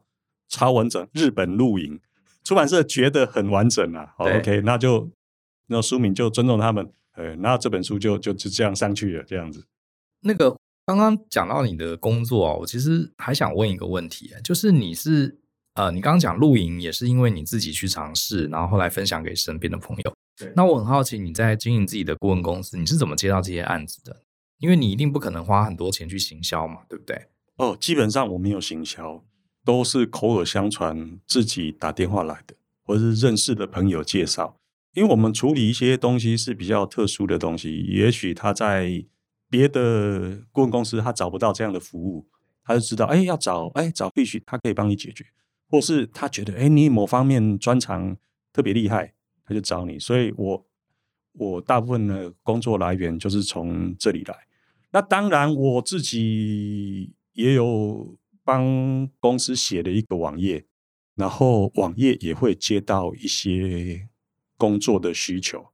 [0.48, 1.98] 超完整日本露营》。
[2.44, 4.14] 出版社觉得很完整啊。
[4.16, 5.10] 好，OK，那就
[5.66, 6.88] 那书名就尊重他们。
[7.14, 9.66] 呃，那这本书就就就这样上去了，这样子。
[10.20, 15.40] 那个刚刚讲到你的工作啊，我其实还想问一个问题，就是你是。
[15.76, 20.14] 呃，你刚刚讲露营也是因为你自己去尝试，然后后来分享给身边的朋友。
[20.38, 20.50] 对。
[20.56, 24.22] 那我很好奇，你在经营自己的顾问公司，你是怎么接到这些案子的？
[24.58, 27.28] 因为你一定不可能花很多钱去行销嘛，对不对？
[27.56, 29.22] 哦，基本上我没有行销，
[29.66, 34.56] 都是口耳相传，自己打电话来的，或者是认识的朋友介绍。
[34.94, 39.04] 因为我们处理一些东西是比较特殊的东西，也许他在
[39.50, 42.26] 别的顾问公司他找不到这样的服务，
[42.64, 45.26] 他就知道，哎，要找，哎，找必须他可以帮你解决。
[45.68, 48.16] 或是他觉得，哎，你某方面专长
[48.52, 49.98] 特别厉害，他就找你。
[49.98, 50.66] 所以我
[51.32, 54.46] 我大部分的工作来源就是从这里来。
[54.92, 60.64] 那当然，我自己也有帮公司写了一个网页，
[61.16, 64.08] 然后网页也会接到一些
[64.56, 65.66] 工作的需求。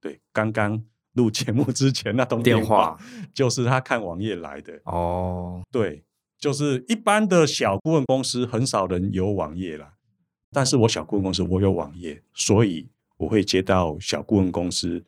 [0.00, 2.98] 对，刚刚录节目之前那通电话
[3.32, 4.78] 就是他看网页来的。
[4.84, 6.04] 哦，对，
[6.38, 9.94] 就是一般的小顾问公司很少人有网页啦，
[10.52, 15.04] 但是我小顾问公司我有网页，所以我会接到小顾问公司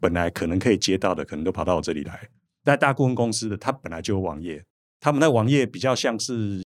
[0.00, 2.28] 本来可能可以接到的，可能都跑到我这里来。
[2.62, 4.64] 但大顾问公司的他本来就有网页，
[5.00, 6.62] 他们的网页比较像是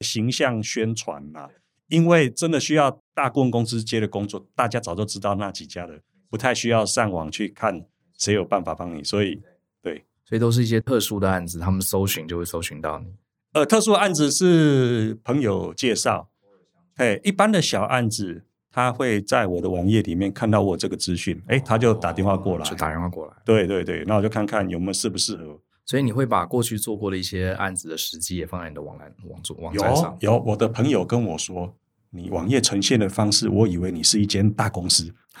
[0.00, 1.50] 形象宣传啦，
[1.88, 6.00] 因为真的需要大顾问公司接的工作，大家早就知道那几家的，
[6.30, 7.86] 不太需要上网去看。
[8.18, 9.04] 谁有办法帮你？
[9.04, 9.42] 所以，
[9.82, 13.12] 对，所以都是一些特殊的案子，他们搜寻就会搜寻到你。
[13.56, 16.28] 呃，特殊案子是朋友介绍，
[16.96, 23.32] 哎，一般的小案子，他会在我的网页里面看到我这个资讯，哎，他就打电话过来，就打电话过来。
[23.46, 25.58] 对对对，那我就看看有没有适不适合。
[25.86, 30.14] 所以你会把过去做过的一些案子的时机也放在你的网栏网组网站上。
[30.20, 31.74] 有，有，我的朋友跟我说，
[32.10, 35.14] 你网页呈现的方式，我以为你是一间大公司。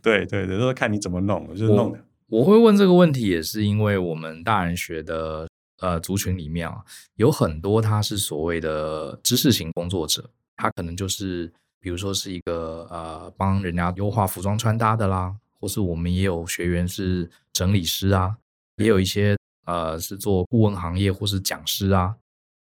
[0.00, 1.98] 对对对，都是看你怎么弄，就是弄的。
[2.28, 5.48] 我会问这个问题，也是因为我们大人学的
[5.80, 6.84] 呃族群里面啊，
[7.16, 18.36] 有很多他是所谓的知识型工作者，他可能就是比如说是一个呃帮人家优化服装穿搭的啦，或是我们也有学员是整理师啊，
[18.76, 22.16] 也有一些呃是做顾问行业或是讲师啊。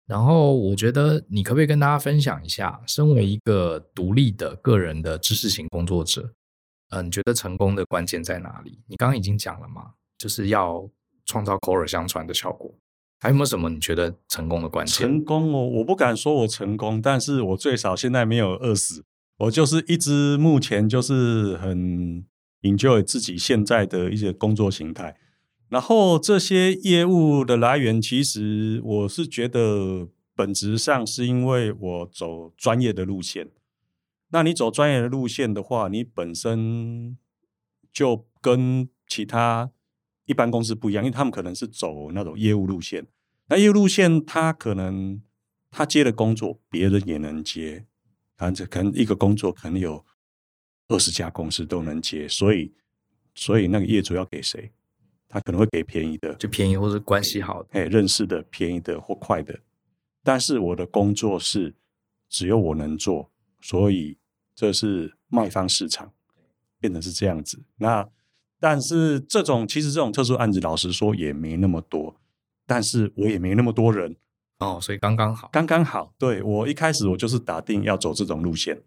[0.05, 6.23] 然后我觉得你可不可以跟大家分享一下，身为一个独立的个人的知识型工作者？
[6.91, 8.79] 嗯、呃，你觉得成功的关键在哪里？
[8.87, 10.87] 你刚刚已经讲了嘛，就是要
[11.25, 12.75] 创造口耳相传的效果。
[13.23, 15.07] 还有没有什么你觉得成功的关键？
[15.07, 19.05] 成功哦，我不敢说我成功，但是我最少现在没有饿死。
[19.37, 22.27] 我就是一直目前就是很
[22.63, 25.17] enjoy 自己现在的一些工作形态。
[25.69, 33.51] 然后这些业务的来源，其实我是觉得本质上是因为我走专业的路线。
[34.33, 37.17] 那你走专业的路线的话，你本身
[37.93, 39.71] 就跟其他
[40.25, 43.07] 一般公司不一样，因为他们可能是走那种业务路线。
[43.49, 45.21] 那业务路线，他可能
[45.71, 47.85] 他接的工作，别人也能接，
[48.37, 50.05] 反正可能一个工作可能有
[50.89, 52.73] 二十家公司都能接，所以
[53.35, 54.71] 所以那个业主要给谁？
[55.29, 59.59] 他可能会给便宜的，就便宜或者关系好的，哎，认识的便宜的或快的。
[60.23, 61.75] 但是我的工作是
[62.29, 63.31] 只有我能做，
[63.61, 64.19] 所以。
[64.55, 66.13] 这是卖方市场，
[66.79, 67.65] 变成是这样子。
[67.77, 68.07] 那
[68.63, 72.15] 但是这种其实这种特殊案子，老实说也没那么多。
[72.65, 74.15] 但是我也没那么多人
[74.61, 76.15] 哦，所以刚刚好，刚刚好。
[76.17, 78.81] 对，我一开始我就是打定要走这种路线。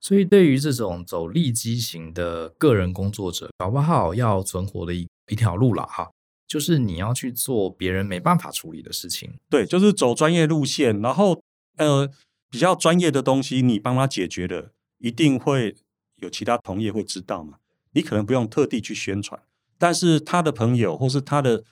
[0.00, 6.10] 所以对于这种走利基型的个人工作者，搞不好要存活的一一条路了哈，
[6.46, 9.34] 就是你要去做别人没办法处理的事情。
[9.50, 11.38] 对，就是走专业路线，然后
[11.76, 12.08] 呃
[12.50, 14.72] 比较专业的东西，你帮他解决了。
[15.00, 15.76] 一定会
[16.16, 17.58] 有其他同业会知道嘛？
[17.98, 19.42] 你可能不用特地去宣传，
[19.76, 21.64] 但是他的朋友或是他的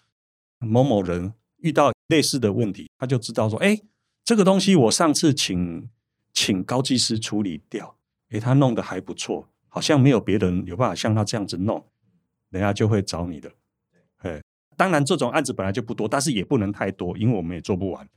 [0.59, 3.81] 某某人遇到类似的问题，他就知道说：哎，
[4.25, 5.89] 这个东西我上次请
[6.33, 7.97] 请高技师处理掉，
[8.31, 11.87] 哎，他弄得还不错，好像没有别人有办法像他这样子弄，
[12.51, 13.53] 人家就会找你的。
[14.23, 14.43] 哎，
[14.77, 18.09] 当然这种案子本来就不多，但是也不能太多，因为我们也做不完。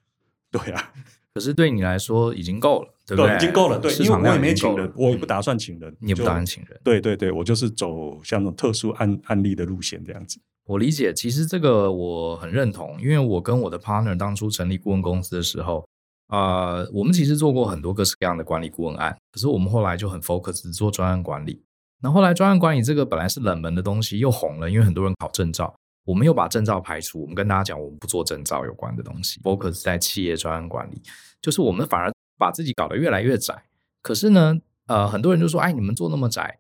[0.50, 0.92] 对啊。
[1.40, 3.30] 可是对你来说已经够了，对不对？
[3.30, 6.78] 对，已经够了，对，因为我也没请人，我也不打算请人，嗯、你也不打算请人。
[6.84, 10.38] 对对对，我就是走像那种特殊案案例的路线这样子。
[10.66, 15.88] 我理解，其实这个我很认同，因为我跟我的 partner 当初成立顾问公司的时候，
[16.28, 21.64] 呃，我们其实做过很多各式各样的管理顾问案，可是我们后来就很 focus 做专案管理。
[22.02, 25.74] 那后来专案管理这个本来是冷门的东西，又红了，因为很多人考证照。
[26.06, 31.00] 我们又把证照排除，我们跟大家讲，我们不做证照有关的东西，focus 在企业专案管理，
[31.42, 33.66] 就是我们反而把自己搞得越来越窄。
[34.02, 36.60] 可是呢，呃，很多人就说，哎，你们做那么窄，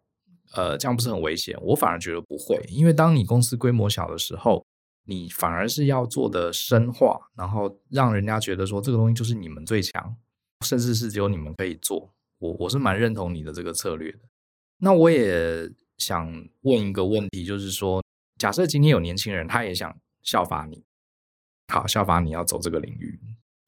[0.54, 1.58] 呃，这样不是很危险？
[1.62, 4.66] 我反而觉得不会，因为当你公司规模小的时候，
[5.06, 10.16] 你反而是要做的深化，然后让人家觉得说这个东西就是你们最强，
[10.66, 12.14] 甚至是只有你们可以做。
[12.40, 14.20] 我我是蛮认同你的这个策略的。
[14.78, 18.04] 那我也想问一个问题，就是说。
[18.38, 20.82] 假设今天有年轻人，他也想效法你，
[21.68, 23.20] 好，效法你要走这个领域，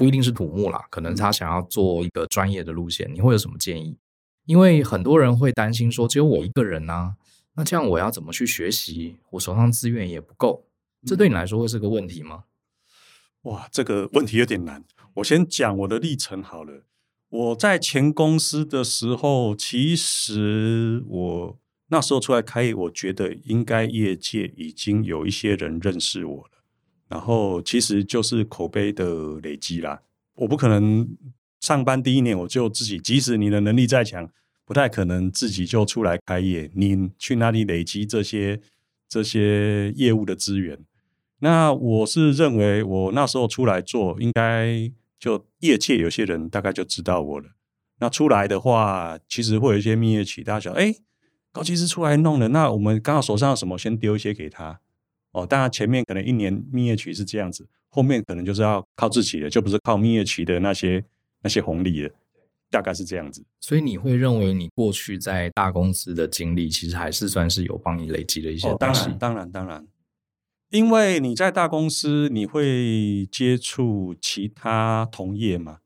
[0.01, 3.99] 不一定是土木啦，可能他想要做一个专业的路线，你会有什么建议？
[4.47, 7.17] 因为很多人会担心说，只有我一个人啊，
[7.53, 9.17] 那这样我要怎么去学习？
[9.29, 10.65] 我手上资源也不够，
[11.05, 12.45] 这对你来说会是个问题吗？
[13.43, 14.83] 哇，这个问题有点难。
[15.17, 16.85] 我先讲我的历程好了。
[17.29, 21.59] 我在前公司的时候，其实我。
[21.93, 26.60] 那时候出来开业，我觉得应该业界已经有一些人认识我了，
[27.11, 29.05] 然后其实就是口碑的
[29.43, 30.01] 累积啦。
[30.35, 31.05] 我不可能
[31.59, 34.29] 上班第一年我就自己，即使你的能力再强，
[34.65, 36.71] 不太可能自己就出来开业。
[36.73, 38.61] 你去哪里累积这些
[39.09, 40.79] 这些业务的资源？
[41.39, 47.49] 那我是认为，我那时候出来做，应该就业界有些人大概就知道我了。
[47.99, 50.95] 那出来的话，其实会有一些蜜月期，大家想，哎，
[51.51, 54.79] 高技师出来弄了，那我们刚好手上有什么，先丢一些给他。
[55.31, 57.67] 哦，当然前面可能一年蜜月期是这样子。
[57.93, 61.03] 后面可能就是要靠自己的，就不是靠蜜月期的那些
[61.41, 62.09] 那些红利了，
[62.69, 63.43] 大概是这样子。
[63.59, 69.09] 所以你会认为你过去在大公司的经历，其实还是算是有帮你累积的一些东西。
[69.09, 69.85] 哦，当然，当然，当然，
[70.69, 75.79] 因为你在大公司，你会接触其他同业嘛，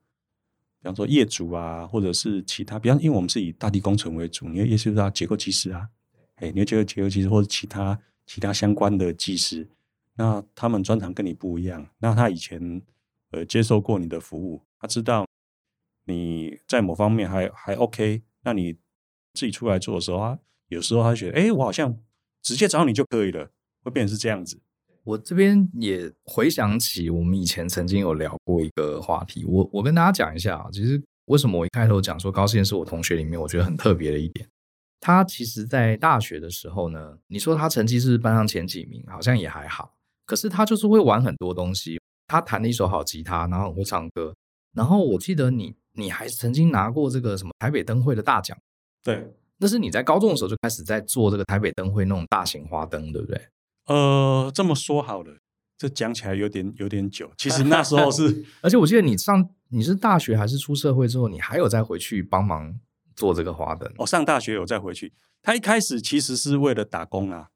[0.80, 5.88] 比方说业主啊，或者是其他，比方因为我们是以大地工程为主，你会接触到结构技师啊，
[6.36, 9.68] 哎，你会接触结构技师或者其他其他相关的技师。
[10.16, 12.82] 那他们专长跟你不一样，那他以前
[13.30, 15.26] 呃接受过你的服务，他知道
[16.06, 18.72] 你在某方面还还 OK，那你
[19.34, 21.98] 自己出来做的时候啊，有时候他觉得，哎，我好像
[22.42, 23.50] 直接找你就可以了，
[23.82, 24.58] 会变成是这样子。
[25.04, 34.48] 我这边也回想起我们以前曾经有聊过一个话题，我我跟大家讲一下啊，其实为什么我一开头讲说高宪是我同学里面我觉得很特别的一点，
[35.00, 39.94] 他其实在大学的时候呢，你说他成绩是班上前几名，好像也还好。
[40.24, 44.34] 可是他就是会玩很多东西，他弹了一手好吉他，然后很会唱歌。
[44.74, 48.56] 然后我记得你，你还曾经拿过这个什么台北灯会的大奖。
[49.04, 53.40] 对，那是你在高中的时候就开始在做这个台北灯会那种大型花灯，对不对？
[53.86, 55.36] 呃，这么说好了，
[55.78, 57.30] 这讲起来有点有点久。
[57.38, 62.78] 其实那时候是， 而且我记得你上你是大学还是出社会之后，你还有再回去帮忙
[63.16, 63.90] 做这个花灯。
[63.96, 65.12] 我、哦、上大学有再回去。
[65.42, 67.48] 他一开始其实是为了打工啊。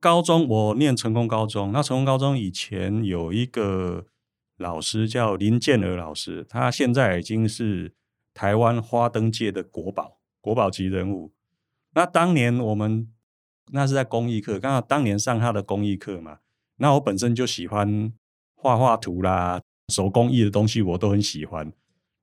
[0.00, 4.06] 高中我念成功高中，那成功高中以前有一个
[4.56, 7.92] 老师叫林建儿老师，他现在已经是
[8.32, 11.32] 台湾花灯界的国宝，国宝级人物。
[11.94, 13.12] 那当年我们
[13.72, 16.38] 那是在工艺课，刚好当年上他的工艺课嘛。
[16.76, 18.12] 那我本身就喜欢
[18.54, 21.72] 画画图啦，手工艺的东西我都很喜欢。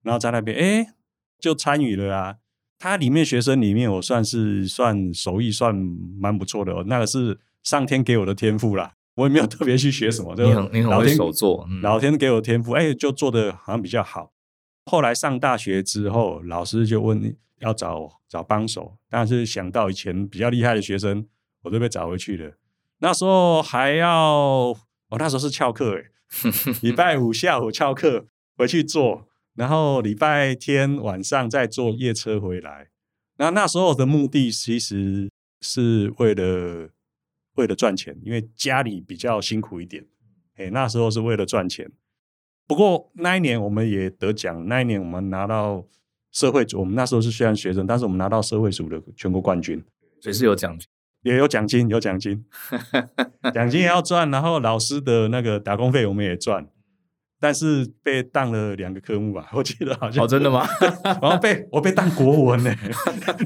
[0.01, 0.93] 然后在那边哎，
[1.39, 2.37] 就参与了啊。
[2.77, 5.75] 他里面学生里面，我算是算手艺算
[6.19, 7.39] 蛮不错的哦，那个是。
[7.65, 10.47] 上天给我的天赋啦，我也没有特别去学什么，就
[10.87, 14.31] 老天，手做，嗯、老天给我天赋，哎，就做的好像比较好。
[14.85, 21.25] 后来上大学之后，老师就问要找找帮手，但是想到以前比较厉害的学生，
[21.63, 22.51] 我都被找回去了。
[22.99, 24.77] 那时候还要，我、
[25.09, 26.03] 哦、那时候是翘课，哎，
[26.83, 32.89] 礼拜五下午翘课回去做，然后礼拜天晚上再坐夜车回来。
[33.37, 36.89] 那那时候的目的其实是为了。
[37.55, 40.05] 为了赚钱，因为家里比较辛苦一点，
[40.57, 41.89] 哎，那时候是为了赚钱。
[42.67, 45.87] 不过那一年我们也得奖，那一年我们拿到
[46.33, 49.81] 社会组，我们那时候是虽然学生，但是我们拿到社会组的全国冠军，
[50.19, 50.85] 所以是有奖金，
[51.21, 52.43] 也有奖金，有奖金，
[53.55, 56.67] 奖金也要赚，然后老师的那个打工费我们也赚。
[57.45, 60.65] 但是被当了两个科目吧， 我记得好像哦，真的吗？
[61.21, 62.75] 然后被我被当国文呢，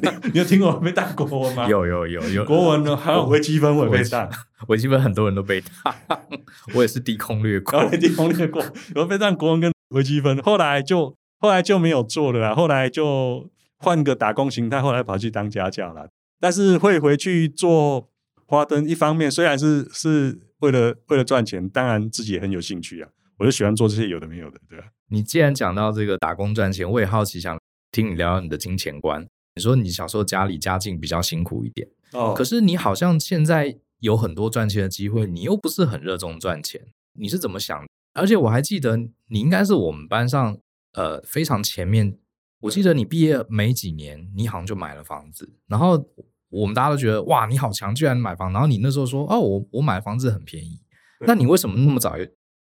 [0.01, 1.67] 你 你有听过我被当国文吗？
[1.67, 2.45] 有有有有。
[2.45, 4.29] 国文呢，还有微积分我也被当，
[4.69, 5.93] 微积分很多人都被当，
[6.73, 8.63] 我也是低空掠过，低空掠过，
[8.95, 16.07] 我被当国文跟微积分，后来就后来就没有做了啦，后来就换个打工形态，后来跑去当家教了，
[16.39, 18.07] 但是会回去做
[18.45, 23.09] 花灯，一方面虽然是是为了为了赚钱，当然自己也很有兴趣啊。
[23.39, 24.85] 我就喜欢做这些有的没有的，对吧？
[25.07, 27.57] 你既然讲到这个打工赚钱，我也好奇想
[27.91, 29.25] 听你聊聊你的金钱观。
[29.55, 36.79] 你说你小时候家里家境比较辛苦一点，哦，可是你好像现在有很多赚钱的机会，你又不是很热衷赚钱，
[37.13, 37.87] 你是怎么想的？
[38.13, 40.57] 而且我还记得你应该是我们班上
[40.93, 42.17] 呃非常前面，
[42.61, 46.01] 我记得你毕业没几年，你好像就买了房子，然后
[46.49, 50.79] 我们大家都觉得哇你好强，居然买房，然后你那时候说哦我我买房子很便宜，
[51.25, 52.15] 那你为什么那么早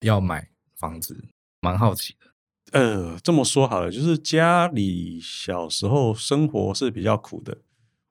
[0.03, 0.49] 要买？
[0.79, 1.25] 房子
[1.61, 7.59] 蛮好奇的，呃，这么说好了，就是家里小时候生活是比较苦的。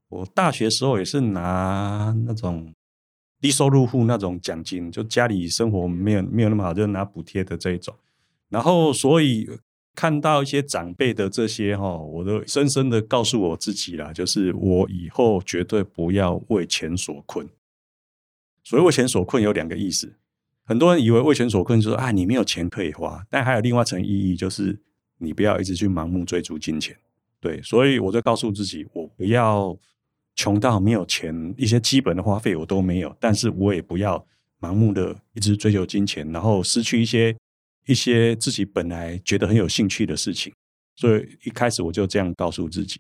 [0.10, 2.74] 我大学时候也是拿那种
[3.40, 7.96] 低收入户那种奖金，就家里生活没有没有那么好，就拿补贴的这一种。
[8.50, 9.50] 然后，所以
[9.94, 17.48] 看到一些长辈的这些哈，我都深深的告诉我自己啦，就是我以后绝对不要为钱所困。
[18.64, 20.16] 所谓为钱所困有两个意思。
[20.68, 23.26] 很多人以为为钱所困，就是说啊，你没有钱可以花。
[23.30, 24.78] 但还有另外一层意义，就是
[25.18, 26.94] 你不要一直去盲目追逐金钱。
[27.40, 29.78] 对，所以我就告诉自己，我不要
[30.36, 33.16] 穷到没有钱，一些基本的花费我都没有。
[33.18, 34.26] 但是我也不要
[34.60, 37.34] 盲目的一直追求金钱，然后失去一些
[37.86, 40.52] 一些自己本来觉得很有兴趣的事情。
[40.98, 43.00] 所以一开始我就这样告诉自己。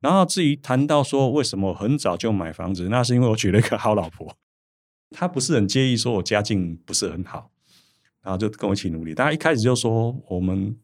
[0.00, 4.36] 然后至于谈到说为什么很早就买房子，那是因为我娶了一个好老婆，
[5.14, 7.50] 他不是很介意说我家境不是很好，
[8.20, 9.14] 然后就跟我一起努力。
[9.14, 10.76] 大家一开始就说我们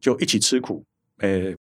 [0.00, 0.84] 就一起吃苦，
[1.18, 1.56] 诶，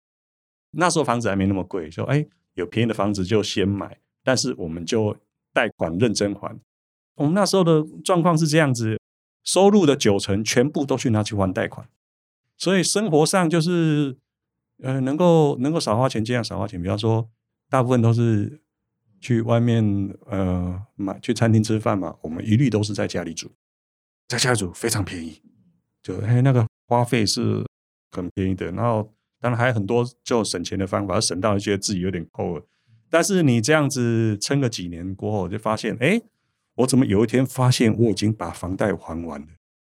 [0.72, 5.16] 那时候房子还没那么贵，说诶有便宜的房子就先买，但是我们就
[5.52, 6.58] 贷款认真还。
[7.14, 9.00] 我们那时候的状况是这样子，
[9.44, 11.88] 收入的九成全部都去拿去还贷款，
[12.56, 14.16] 所以生活上就是。
[14.80, 16.80] 呃，能够能够少花钱，尽量少花钱。
[16.80, 17.28] 比方说，
[17.68, 18.60] 大部分都是
[19.20, 19.82] 去外面
[20.26, 23.50] 呃买去餐厅吃饭嘛，我们一律都是在家里煮，
[24.26, 25.40] 在家里煮非常便宜，
[26.02, 27.64] 就哎那个花费是
[28.10, 28.70] 很便宜的。
[28.72, 32.66] 然后当然还有很多就省钱的方法，省到觉得自己有点抠了。
[33.10, 36.20] 但是你这样子撑个几年过后，就发现哎，
[36.76, 39.48] 我怎么有一天发现我已经把房贷还完了，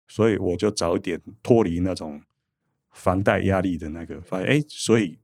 [0.07, 2.21] 所以我就早一点脱离那种。
[2.91, 5.19] 房贷压力的那个发现，哎，所以，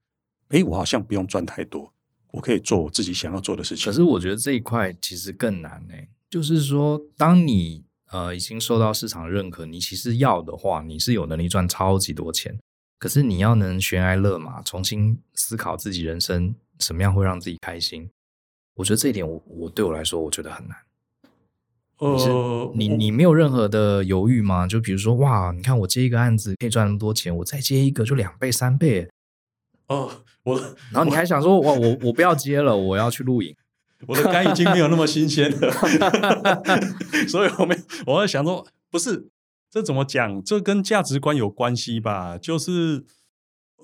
[0.50, 1.92] 哎，我好像不用赚太多，
[2.34, 3.86] 我可以做我自己想要做的事情。
[3.86, 5.94] 可是我觉得这一块其实更难呢，
[6.28, 12.58] 就是说，当你呃已经受到市场认可，你其实要的话，你是有能力赚超级多钱。
[12.98, 18.10] 可是你要能悬崖勒马，重新思考自己人生什么样会让自己开心，
[18.74, 20.76] 我觉得这一点我，我我对我来说，我觉得很难。
[21.98, 24.66] 呃，你你没有任何的犹豫吗？
[24.66, 29.08] 就比如说，哇，你看我接一个案子可以赚那么多钱，我再接一个就两倍三倍。
[29.88, 30.10] 哦，
[30.42, 30.58] 我，
[30.92, 33.54] 然后你还想说，哇，我我不要接了，我要去露营。
[34.06, 35.70] 我的肝已经没有那么新鲜了，
[37.28, 37.76] 所以我没，
[38.06, 39.28] 我在想说，不是，
[39.70, 40.42] 这怎么讲？
[40.42, 42.36] 这跟价值观有关系吧？
[42.36, 43.04] 就是，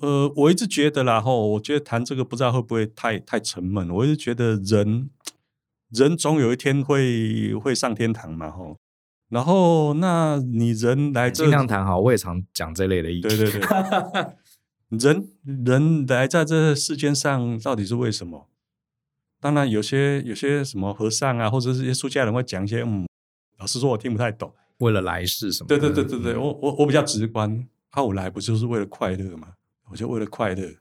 [0.01, 3.89] 呃，我一直觉得啦，吼，我觉得谈这个不知道会不会太太沉闷。
[3.91, 5.11] 我一直觉得人。
[5.93, 8.77] 人总有一天会会上天堂嘛，吼。
[9.29, 11.99] 然后，那你人来这，尽量谈好。
[11.99, 13.29] 我也常讲这类的意见。
[13.29, 13.61] 对对对，
[14.91, 18.49] 人人来在这世间上到底是为什么？
[19.41, 23.07] 当然，有些有些什么和尚啊，或者是一些出家人会讲一些，嗯，
[23.59, 24.53] 老实说，我听不太懂。
[24.79, 25.69] 为了来世什么？
[25.69, 27.67] 对对对对对，我我我比较直观。
[27.91, 29.55] 啊，我来不就是为了快乐吗？
[29.91, 30.77] 我就为了快乐。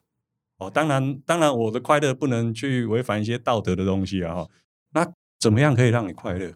[0.57, 4.49] 哦，当然当然，我的快乐不能去违反一些道德的东西啊，哈。
[4.91, 6.53] 那怎么样可以让你快乐？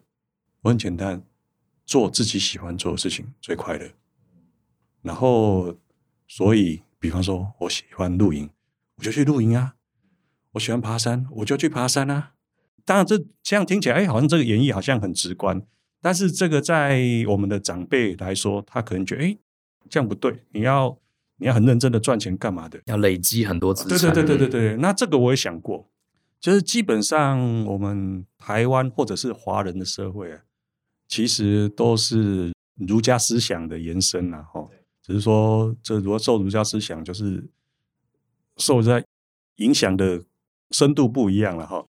[0.62, 1.24] 我很简单，
[1.86, 3.90] 做自己喜欢做的事情最快乐。
[5.02, 5.76] 然后，
[6.28, 8.50] 所以，比方说，我喜欢露营，
[8.96, 9.74] 我就去露营啊；
[10.54, 12.32] 我喜欢爬山，我就去爬山啊。
[12.86, 15.62] 当然，这这样听起来，哎，好像这个演绎好像很直观。
[16.02, 19.38] 但是，这个在我们的长辈来说，他可能觉得，哎，
[19.90, 20.46] 这样不对。
[20.54, 20.98] 你要
[21.36, 22.80] 你要很认真的赚钱干嘛的？
[22.86, 24.14] 要累积很多资产。
[24.14, 24.78] 对对对对对对。
[24.78, 25.90] 那这个我也想过。
[26.40, 30.40] 就是基本上，我们台湾或者是华人的社会啊，
[31.10, 34.70] 其实都是儒家思想的延伸呐，哈。
[35.04, 37.50] 只是说，这如果受儒家思想，就是
[38.58, 39.04] 受在
[39.58, 40.24] 影响的
[40.72, 41.86] 深度不一样了，哈。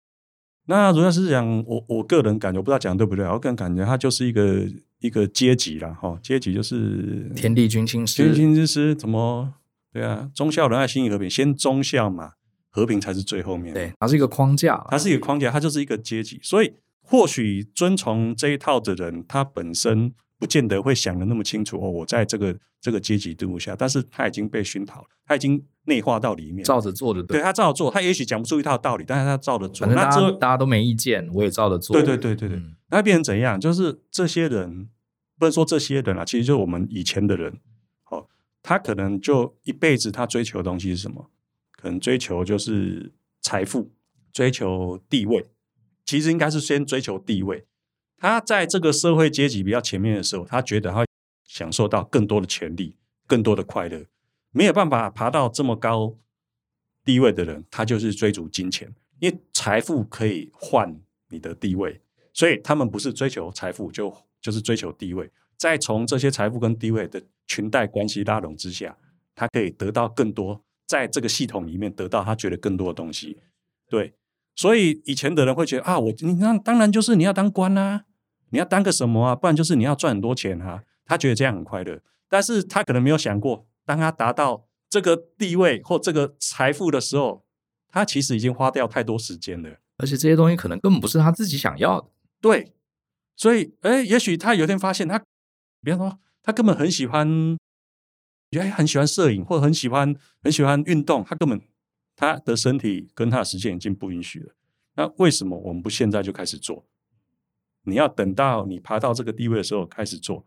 [0.65, 4.67] 那儒家思想，我我个人感觉，我不知道讲对不对，我个人感觉它就是一个
[4.99, 6.19] 一个阶级了，哈。
[6.21, 9.53] 阶级就是天地君亲师，君亲之师，怎么
[9.91, 10.29] 对啊？
[10.33, 12.33] 忠孝仁爱信义和平，先忠孝嘛。
[12.75, 16.39] 和平才是最后面，对，它是一个框架，它是一个框架，它就是一个阶级。
[16.41, 20.11] 所以，或许遵从这一套的人，他本身
[20.43, 21.89] 不见得会想的那么清楚哦。
[21.89, 27.23] 我在这个这个阶级制度下，但是他已经被熏陶了，他已经内化到里面，照着做的。
[27.23, 29.87] 对，对他照着做，他也许讲不出一套道理，但是他照着做。
[29.87, 31.95] 反正大家那大家都没意见，我也照着做。
[31.95, 33.59] 对对对对对，嗯、那变成怎样？
[33.59, 34.89] 就是这些人，
[35.39, 37.59] 不能说这些人啊，其实就是我们以前的人。
[38.09, 38.27] 哦，
[38.61, 41.29] 他可能就一辈子他追求的东西是什么？
[41.71, 43.13] 可能追求就是。
[43.45, 43.91] 财富，
[44.31, 45.45] 追求地位，
[46.05, 47.65] 其实应该是先追求地位。
[48.23, 51.05] 他在这个社会阶级比较前面的时候，他觉得他
[51.43, 52.95] 享受到更多的权利、
[53.27, 54.05] 更多的快乐。
[54.51, 56.15] 没有办法爬到这么高
[57.03, 60.97] 地位的人，他就是追逐金钱，因为财富可以换
[61.31, 61.99] 你的地位，
[62.31, 65.29] 所以他们不是追求财富，就就是追求地位。
[65.57, 68.95] 再从这些财富跟地位的裙带关系拉拢之下，
[69.35, 70.63] 他可以得到更多。
[70.87, 73.37] 在这个系统里面得到他觉得更多的东西，
[73.89, 74.13] 对，
[74.55, 78.05] 所以以前的人会觉得啊，我你那当然就是你要当官啊，
[78.53, 81.99] 你要当个什么啊，不然就是你要赚很多钱啊，他觉得这样很快乐，
[82.29, 87.43] 但是他可能没有想过，当他达到这个地位或这个财富的时候，
[87.89, 92.07] 他其实已经花掉太多时间了，而且这些东西可能根本不是他自己想要的，
[92.39, 92.71] 对，
[93.35, 95.19] 所以哎，也许他有一天发现他，
[95.81, 97.57] 比方说他根本很喜欢。
[98.51, 101.59] 觉得很喜欢摄影，或者很喜欢很喜欢运动，他根本
[102.15, 104.53] 他的身体跟他的时间已经不允许了。
[104.95, 106.85] 那为什么我们不现在就开始做？
[107.83, 110.45] 你要等到你爬到这个地位的时候开始做。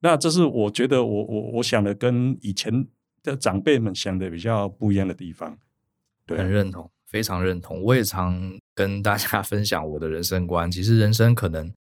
[0.00, 2.86] 那这是我觉得我我我想的跟以前
[3.22, 5.58] 的长辈们想的比较不一样的地方。
[6.26, 6.90] 对，很认同。
[7.06, 7.80] 非常认同。
[7.82, 10.68] 我也常跟大家 分享我的人生观。
[10.68, 11.72] 其实人生可能，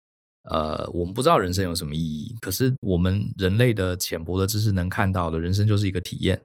[0.43, 6.41] 呃，我们不知道人生有什么意义，可是我们人类的浅薄的知识能看到的，人生就是一个体验，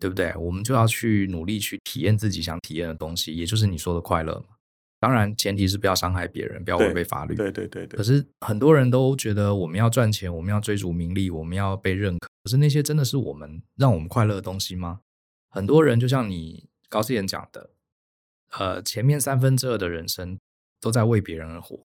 [0.00, 0.34] 对不对？
[0.36, 4.55] 我们就要去努力去体验自己想体验的东西，也就是你说的快乐嘛。
[5.06, 7.36] 当然，前提是不要伤害别人，不要违背法律。
[7.36, 7.96] 对对对对。
[7.96, 12.26] 可是很多人都觉得我们要赚钱，我们要追逐名利，我们要被认可。
[12.42, 14.98] 可是那些真的是我们让我们快乐的东西吗？
[15.48, 17.70] 很多人就像你高思妍讲的，
[18.58, 20.40] 呃，前面三分之二的人生
[20.80, 21.86] 都在为别人而活，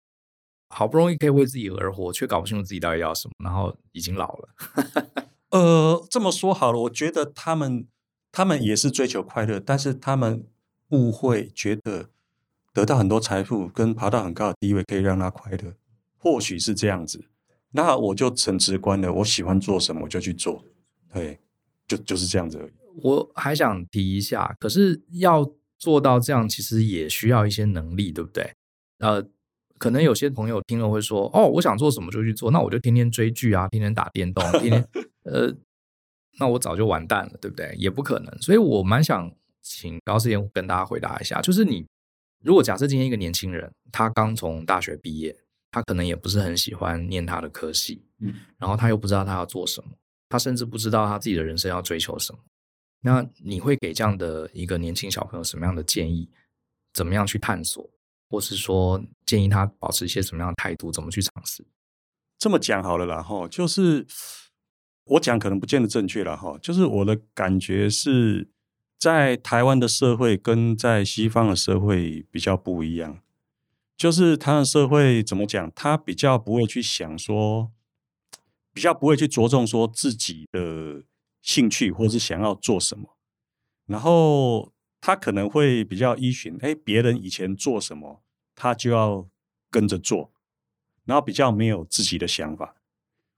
[0.70, 4.50] 好不容易可以为自己而活，却搞不清楚自己到底要什么，然后已经老了。
[5.52, 7.86] 呃，这么说好了，我觉得他们
[8.32, 10.48] 他们也是追求快乐，但是他们
[10.92, 12.08] 误会觉得。
[12.74, 15.74] 得到很多财富跟爬到很高的地位可以让他快乐，
[16.18, 17.26] 或许是这样子。
[17.72, 20.64] 那我就很直观的，我喜欢做什么我就去做，
[21.14, 21.40] 对，
[21.88, 22.72] 就就是这样子而已。
[23.02, 28.52] 我还想提一下，可是要做到这样，其实也需要一些能力，对不对？
[29.00, 29.26] 呃，
[29.78, 34.88] 可能有些朋友听了会说：“哦，我想做什么就去做，那我就天天追剧啊，天天打电动， 天天……
[35.24, 35.56] 呃，
[36.40, 37.74] 那我早就完蛋了，对不对？
[37.78, 38.42] 也不可能。
[38.42, 41.86] 所以我蛮想请高思妍跟大家回答一下，就是你。
[42.44, 45.36] 如果假设今天一个年轻人，他刚从大学毕业，
[45.70, 49.92] 他可能也不是很喜欢念他的科系，嗯，然后他又不知道他要做什么，
[50.28, 52.40] 他甚至不知道他自己的人生要追求什么。
[53.02, 56.30] 那你会给这样的一个年轻小朋友什么样的建议？
[56.94, 57.90] 怎么样去探索，
[58.30, 60.92] 或是说建议他保持一些什么样的态度？
[60.92, 61.66] 怎么去尝试？
[62.40, 64.06] 这么讲好了啦，哈，就是
[65.06, 68.50] 我讲可能不见得正确了，哈，就是我的感觉是。
[69.02, 73.20] 在台湾的社会跟在西方的社会比较不一样，
[73.98, 75.72] 就是他的社会怎么讲？
[75.74, 77.72] 他比较不会去想说，
[78.72, 81.02] 比较不会去着重说自己的
[81.42, 83.18] 兴趣或是想要做什么，
[83.88, 84.72] 然后
[85.02, 88.22] 他可能会比较依循，哎，别人以前做什么，
[88.54, 89.28] 他就要
[89.72, 90.32] 跟着做，
[91.06, 92.76] 然后比较没有自己的想法，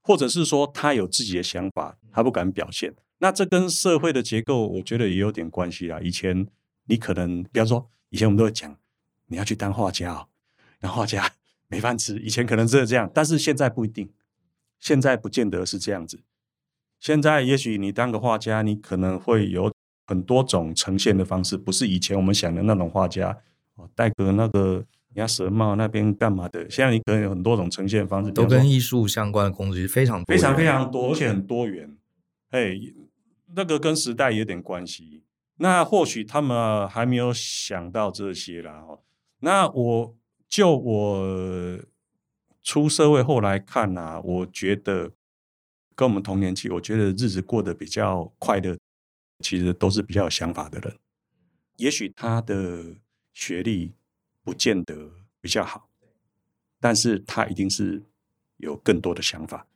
[0.02, 2.94] 或者是说他有自己的想法，他不敢表现。
[3.24, 5.98] 那这跟社会的结构，我觉得也有点关系啦。
[6.02, 6.46] 以前
[6.84, 8.76] 你可能，比方说，以前我们都会讲，
[9.28, 10.28] 你要去当画家哦，
[10.78, 11.32] 当画家
[11.68, 12.18] 没饭吃。
[12.18, 14.10] 以前可能真的这样，但是现在不一定，
[14.78, 16.20] 现在不见得是这样子。
[17.00, 19.72] 现在也许你当个画家，你可能会有
[20.06, 23.38] 很多种呈现的方式，不是以前我们想的那种画家
[23.76, 26.68] 哦，戴个那个鸭舌帽那边干嘛的。
[26.68, 31.96] 现在你可能有很多种呈现方式，都跟艺术相关的工具非常非常非常多，而且很多元。
[32.50, 32.78] 哎。
[33.56, 35.22] 那个跟时代有点关系，
[35.56, 38.80] 那或许他们还没有想到这些啦。
[38.80, 39.02] 哦，
[39.40, 40.16] 那我
[40.48, 41.78] 就我
[42.62, 45.12] 出社会后来看啊，我觉得
[45.94, 48.76] 跟我们同年纪，我觉得日子过得比较快乐，
[49.40, 50.98] 其实都是比较有想法的人。
[51.76, 52.96] 也许他的
[53.32, 53.94] 学历
[54.42, 55.88] 不见得比较好，
[56.80, 58.02] 但是他一定是
[58.56, 59.66] 有更多的想法。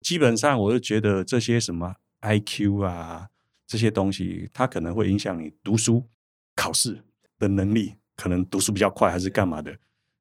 [0.00, 1.96] 基本上，我就觉得这些什么。
[2.24, 3.28] IQ 啊，
[3.66, 6.08] 这些东西，它可能会影响你读书、
[6.56, 7.04] 考试
[7.38, 9.76] 的能力，可能读书比较快还是干嘛的。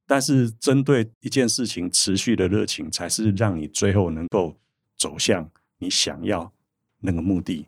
[0.06, 4.60] 但是，针对一件事情持续的热情，才是让你最后能够
[4.98, 6.54] 走向你想要
[7.00, 7.68] 那个目的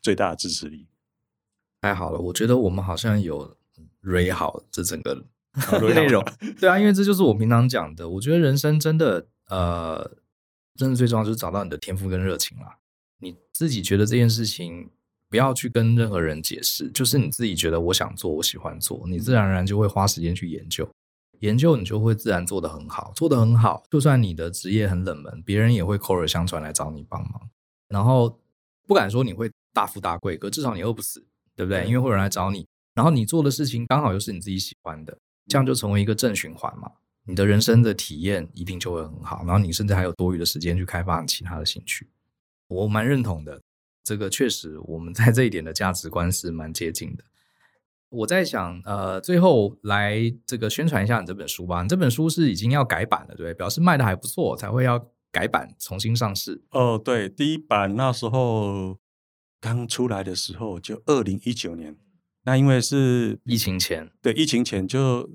[0.00, 0.88] 最大的支持力。
[1.80, 3.56] 太好了，我觉得我们好像有
[4.02, 5.14] re 好这整个
[5.94, 6.24] 内容。
[6.58, 8.08] 对啊，因为这就是我平常讲的。
[8.08, 10.18] 我觉得人生真的，呃，
[10.74, 12.78] 真的最重要就是找到你的天赋跟热情啦。
[13.22, 14.90] 你自己觉得这件事情
[15.30, 20.86] 不要去跟任何人解释，就是你自己觉得我想做，我喜欢做，你自然而然就会花时间去研究，
[21.38, 27.48] 研究你就会自然做得很好，做得很好，就算你的职业很冷门，别人也会口耳相传来找你帮忙。
[27.88, 28.40] 然后
[28.88, 31.86] 不敢说你会大富大贵，可至少你饿不死，对不对？
[31.86, 35.16] 因为会有人来找你，然后你做的事情刚好又是你自己喜欢的，
[35.46, 36.90] 这样就成为一个正循环嘛。
[37.24, 42.08] 你的人生的体验一定就会很好，然后你甚至还有多余的时间去开发你其他的兴趣。
[42.72, 43.60] 我蛮认同的，
[44.02, 47.24] 这个确实我们在这一点的价值观是蛮接近的。
[48.08, 51.82] 我在想，呃，最后来这个宣传一下你这本书吧。
[51.82, 56.62] 你这本书是已经要改版了，对，表示卖的还不错，才会要改版重新上市。
[56.72, 58.98] 哦，对，第一版那时候
[59.60, 61.96] 刚出来的时候就二零一九年，
[62.44, 65.30] 那因为是疫情前，对，疫情前就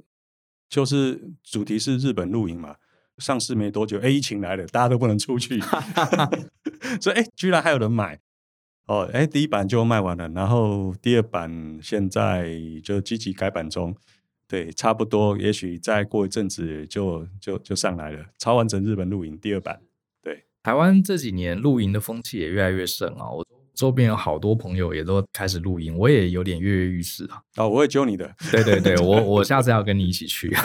[0.69, 2.75] 就是主题是日本露营嘛。
[3.17, 5.59] 上市没多久，哎，疫情来了，大家都不能出去，
[7.01, 8.19] 所以哎，居然还有人买
[8.87, 12.49] 哦，哎，第一版就卖完了，然后第二版现在
[12.83, 13.95] 就积极改版中，
[14.47, 19.81] 对，差不多，也许再过一阵子就就就上来了，超完整日本露营第二版，
[20.21, 27.41] 对，台湾这几年露营的风气也越来越盛啊，我周边有好多朋友也都开始露营，我也有点跃跃欲试啊。
[27.57, 28.33] 哦，我会揪你的。
[28.51, 30.51] 对对对， 我我下次要跟你一起去。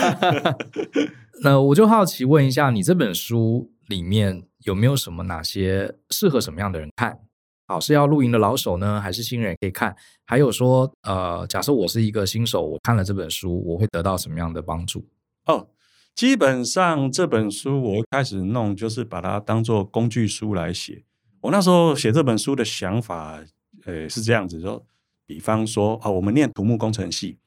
[1.44, 7.18] 那我就好奇问一下，你这本书里面有没有什么哪些适合什么样的人看？
[7.66, 9.96] 好，是要露营的老手呢，还是新人也可以看？
[10.24, 15.04] 还有说，呃，假设我是一个新手，我看了这本书，我会得到什么样的帮助？
[15.46, 15.66] 哦，
[16.14, 21.02] 基本上这本书我开始弄就是把它当做工具书来写。
[21.40, 23.42] 我那时候写这本书的想法，
[23.84, 24.84] 呃，是这样子说，
[25.26, 27.38] 比方说啊、哦，我们念土木工程系，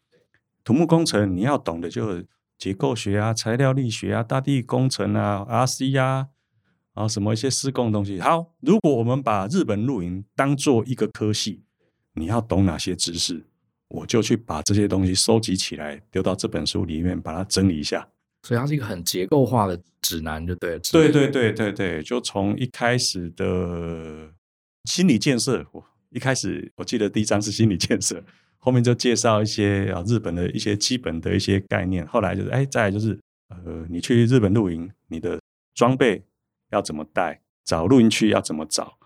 [0.65, 2.27] 土木工程你要懂的就是
[2.57, 6.27] 结构学啊、材料力学啊、大地工程啊、RC 啊，
[6.93, 8.19] 啊什么一些施工的东西。
[8.19, 11.63] 好，如果我们把日本露营当做一个科系，
[12.13, 13.45] 你要懂哪些知识？
[13.89, 18.07] 我就去把这些东西收集起来，丢到这本书里面，把它整理一下。
[18.41, 20.79] 所以它是一个很结构化的指南，就对了。
[20.91, 24.31] 对对对对对，就从一开始的
[24.85, 28.23] 心理建设，我一开始我记得第一章是心理建设，
[28.57, 32.05] 后面就介绍一些啊日本的一些基本的一些概念。
[32.07, 35.39] 后来就是哎，再来就是呃，你去日本露营，你的
[35.73, 36.23] 装备
[36.71, 38.97] 要怎么带，找露营区要怎么找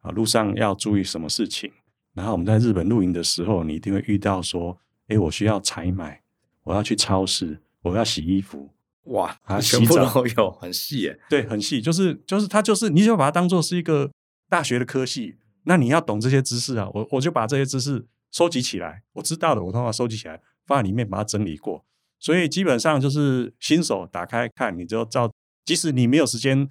[0.00, 1.70] 啊，路上要注意什么事情。
[2.12, 4.78] 然后我们在日本露营的时候，你一定会遇到说，
[5.08, 6.22] 哎，我需要采买，
[6.62, 8.70] 我要去超市，我要洗衣服。
[9.04, 11.20] 哇，啊， 全部都有，很细耶。
[11.28, 14.10] 对，很细，就是就是它就是，你就把它当做是一个
[14.48, 16.88] 大学的科系，那你要懂这些知识啊。
[16.94, 21.84] 我我就把这些知识收集起来，我知道的我通常收集起来，放在里面把它整理过。
[22.18, 25.32] 所以基本上就是新手打开看，你就照，
[25.64, 26.68] 即使你没有时间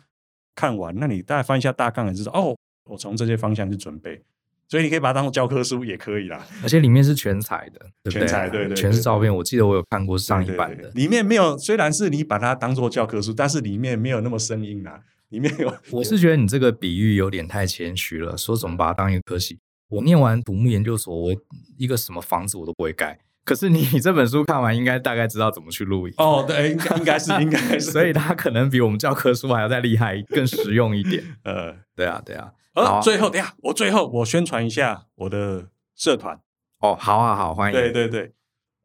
[0.53, 2.57] 看完，那你大概翻一下大纲，也知道哦，
[2.89, 4.22] 我从这些方向去准备。
[4.68, 8.20] 所以你可以把它当做教科书也可以啦，而且里面是全彩的，对不对？
[8.20, 9.34] 全彩，对对，对，全是照片。
[9.34, 11.57] 我记得我有看过上一版的，里面没有。
[11.57, 15.01] 虽然是你把它当做教科书，但是里面没有那么生硬啦。
[15.30, 18.38] 里面有，我是觉得你这个比喻有点太谦虚了。
[18.38, 19.59] 说怎么把它当一个科系？
[19.94, 21.36] 我念完土木研究所，我
[21.78, 23.20] 一个什么房子我都不会盖。
[23.46, 26.14] 可是你这本书看完，应该大概知道怎么去露营。
[26.18, 31.22] 哦，对，应该应该是应该是，所以它可能比我们教科书还要再厉害，更实用一点。
[31.44, 32.54] 呃，对啊，对啊。
[32.74, 36.39] 呃，最后，等下，我最后我宣传一下我的社团。
[36.80, 37.78] 哦，好啊，好，欢迎。
[37.78, 38.32] 对对对，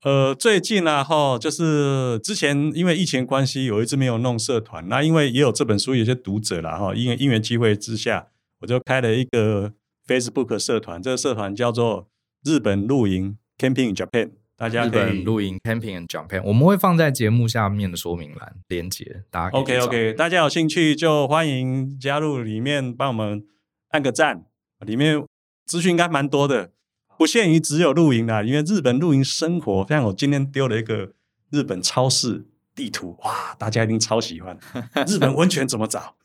[0.03, 4.87] 呃，最近呢，哈，就是之前因为疫情关系，我一直没有弄社团。
[4.89, 8.27] 那因为也有这本书，有些读者啦，哈，因为因缘机会之下，
[8.61, 9.73] 我就开了一个
[10.09, 11.01] Facebook 社团。
[11.01, 12.09] 这个社团叫做
[12.43, 23.47] 日本露营 Camping in Japan，大家可以日本露营 Camping in Japan，我们会放在节目下面的说明栏连接，大家 OK OK，大家有兴趣就欢迎加入里面帮我们。
[23.91, 24.45] 按个赞，
[24.85, 25.25] 里面
[25.65, 26.73] 资讯应该蛮多的，
[27.17, 31.15] 不限于只有露营啦，因为日本露营生活，像我今天丢了一个
[31.49, 32.45] 日本超市
[32.75, 34.59] 地图，哇，大家一定超喜欢。
[35.09, 36.17] 日本温泉怎么找？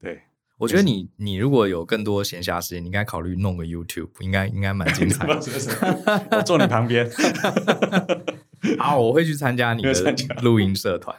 [0.00, 0.22] 对，
[0.58, 5.40] 我觉得你你如果有更多闲暇时间，你应该考虑弄个 YouTube，应该应该蛮精彩的。
[6.36, 7.08] 我坐你旁边。
[8.78, 9.92] 好，我会去参加你的
[10.42, 11.16] 露营社团。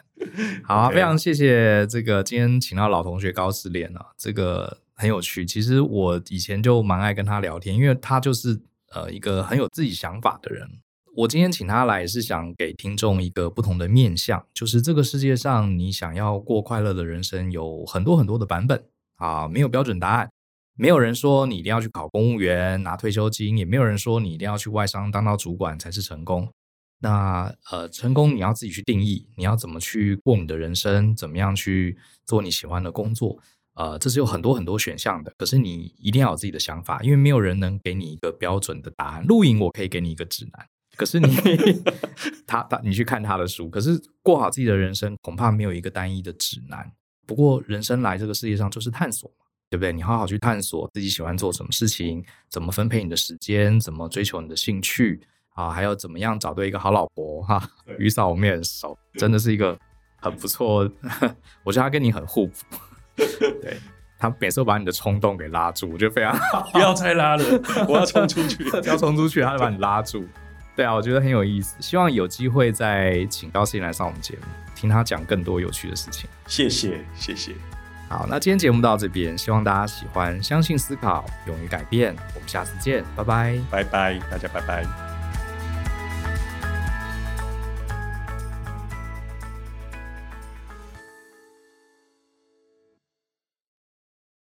[0.64, 4.78] 好啊，非常谢谢这个今天请到老同学高思廉啊，这个。
[5.02, 8.60] 很有趣，其实我以前就蛮爱跟他聊天，因为他就是
[8.92, 10.68] 呃一个很有自己想法的人。
[11.16, 18.84] 我今天请他来是想给听众一个不同的面向，就是这个世界上你想要过快乐的人生有很多很多的版本
[19.20, 20.30] 啊，没有标准答案。
[20.76, 26.52] 没有人说你一定要去考公务员拿退休金，也没有人说你一定要去外商当到主管才是成功。
[27.02, 33.38] 那呃，成功你要自己去定义，你要怎么去过你的人生，怎么样去做你喜欢的工作。
[33.76, 39.26] 呃，这是有很多很多选项的，可是你一定要有自己的想法，因为没有人能给你一个标准的答案。
[39.26, 40.68] 露营我可以给你一个指南，
[40.98, 41.28] 可是你
[42.48, 46.92] 他他你去看他的书，可是过好自己的人生恐怕没有一个单一的指南。
[47.30, 49.94] 不过人生来这个世界上就是探索嘛，对不对？
[49.94, 55.22] 你好好去探索自己喜欢做什么事情，怎么分配你的时间，怎么追求你的兴趣
[55.54, 57.62] 啊，还有怎么样找对一个好老婆哈。
[58.00, 59.78] 雨嫂我们也很熟，真的是一个
[60.16, 60.90] 很不错，
[61.64, 62.54] 我觉得他跟你很互补。
[63.16, 63.78] 对，
[64.18, 66.68] 他每次都把你的冲动给拉住，我觉得非常好。
[66.74, 67.44] 不要再拉了，
[67.88, 70.28] 我要冲出去， 要冲出去，他就把你拉住。
[70.76, 71.76] 对啊，我觉得很有意思。
[71.80, 74.42] 希望有机会再请高士廉来上我们节目，
[74.80, 76.30] 听他讲更多有趣的事情。
[76.48, 77.54] 谢谢，谢谢。
[78.08, 82.16] 好，那今天节目到这边，希望大家喜欢，相信思考，勇于改变。
[82.34, 85.09] 我们下次见，拜拜，拜拜，大家拜拜。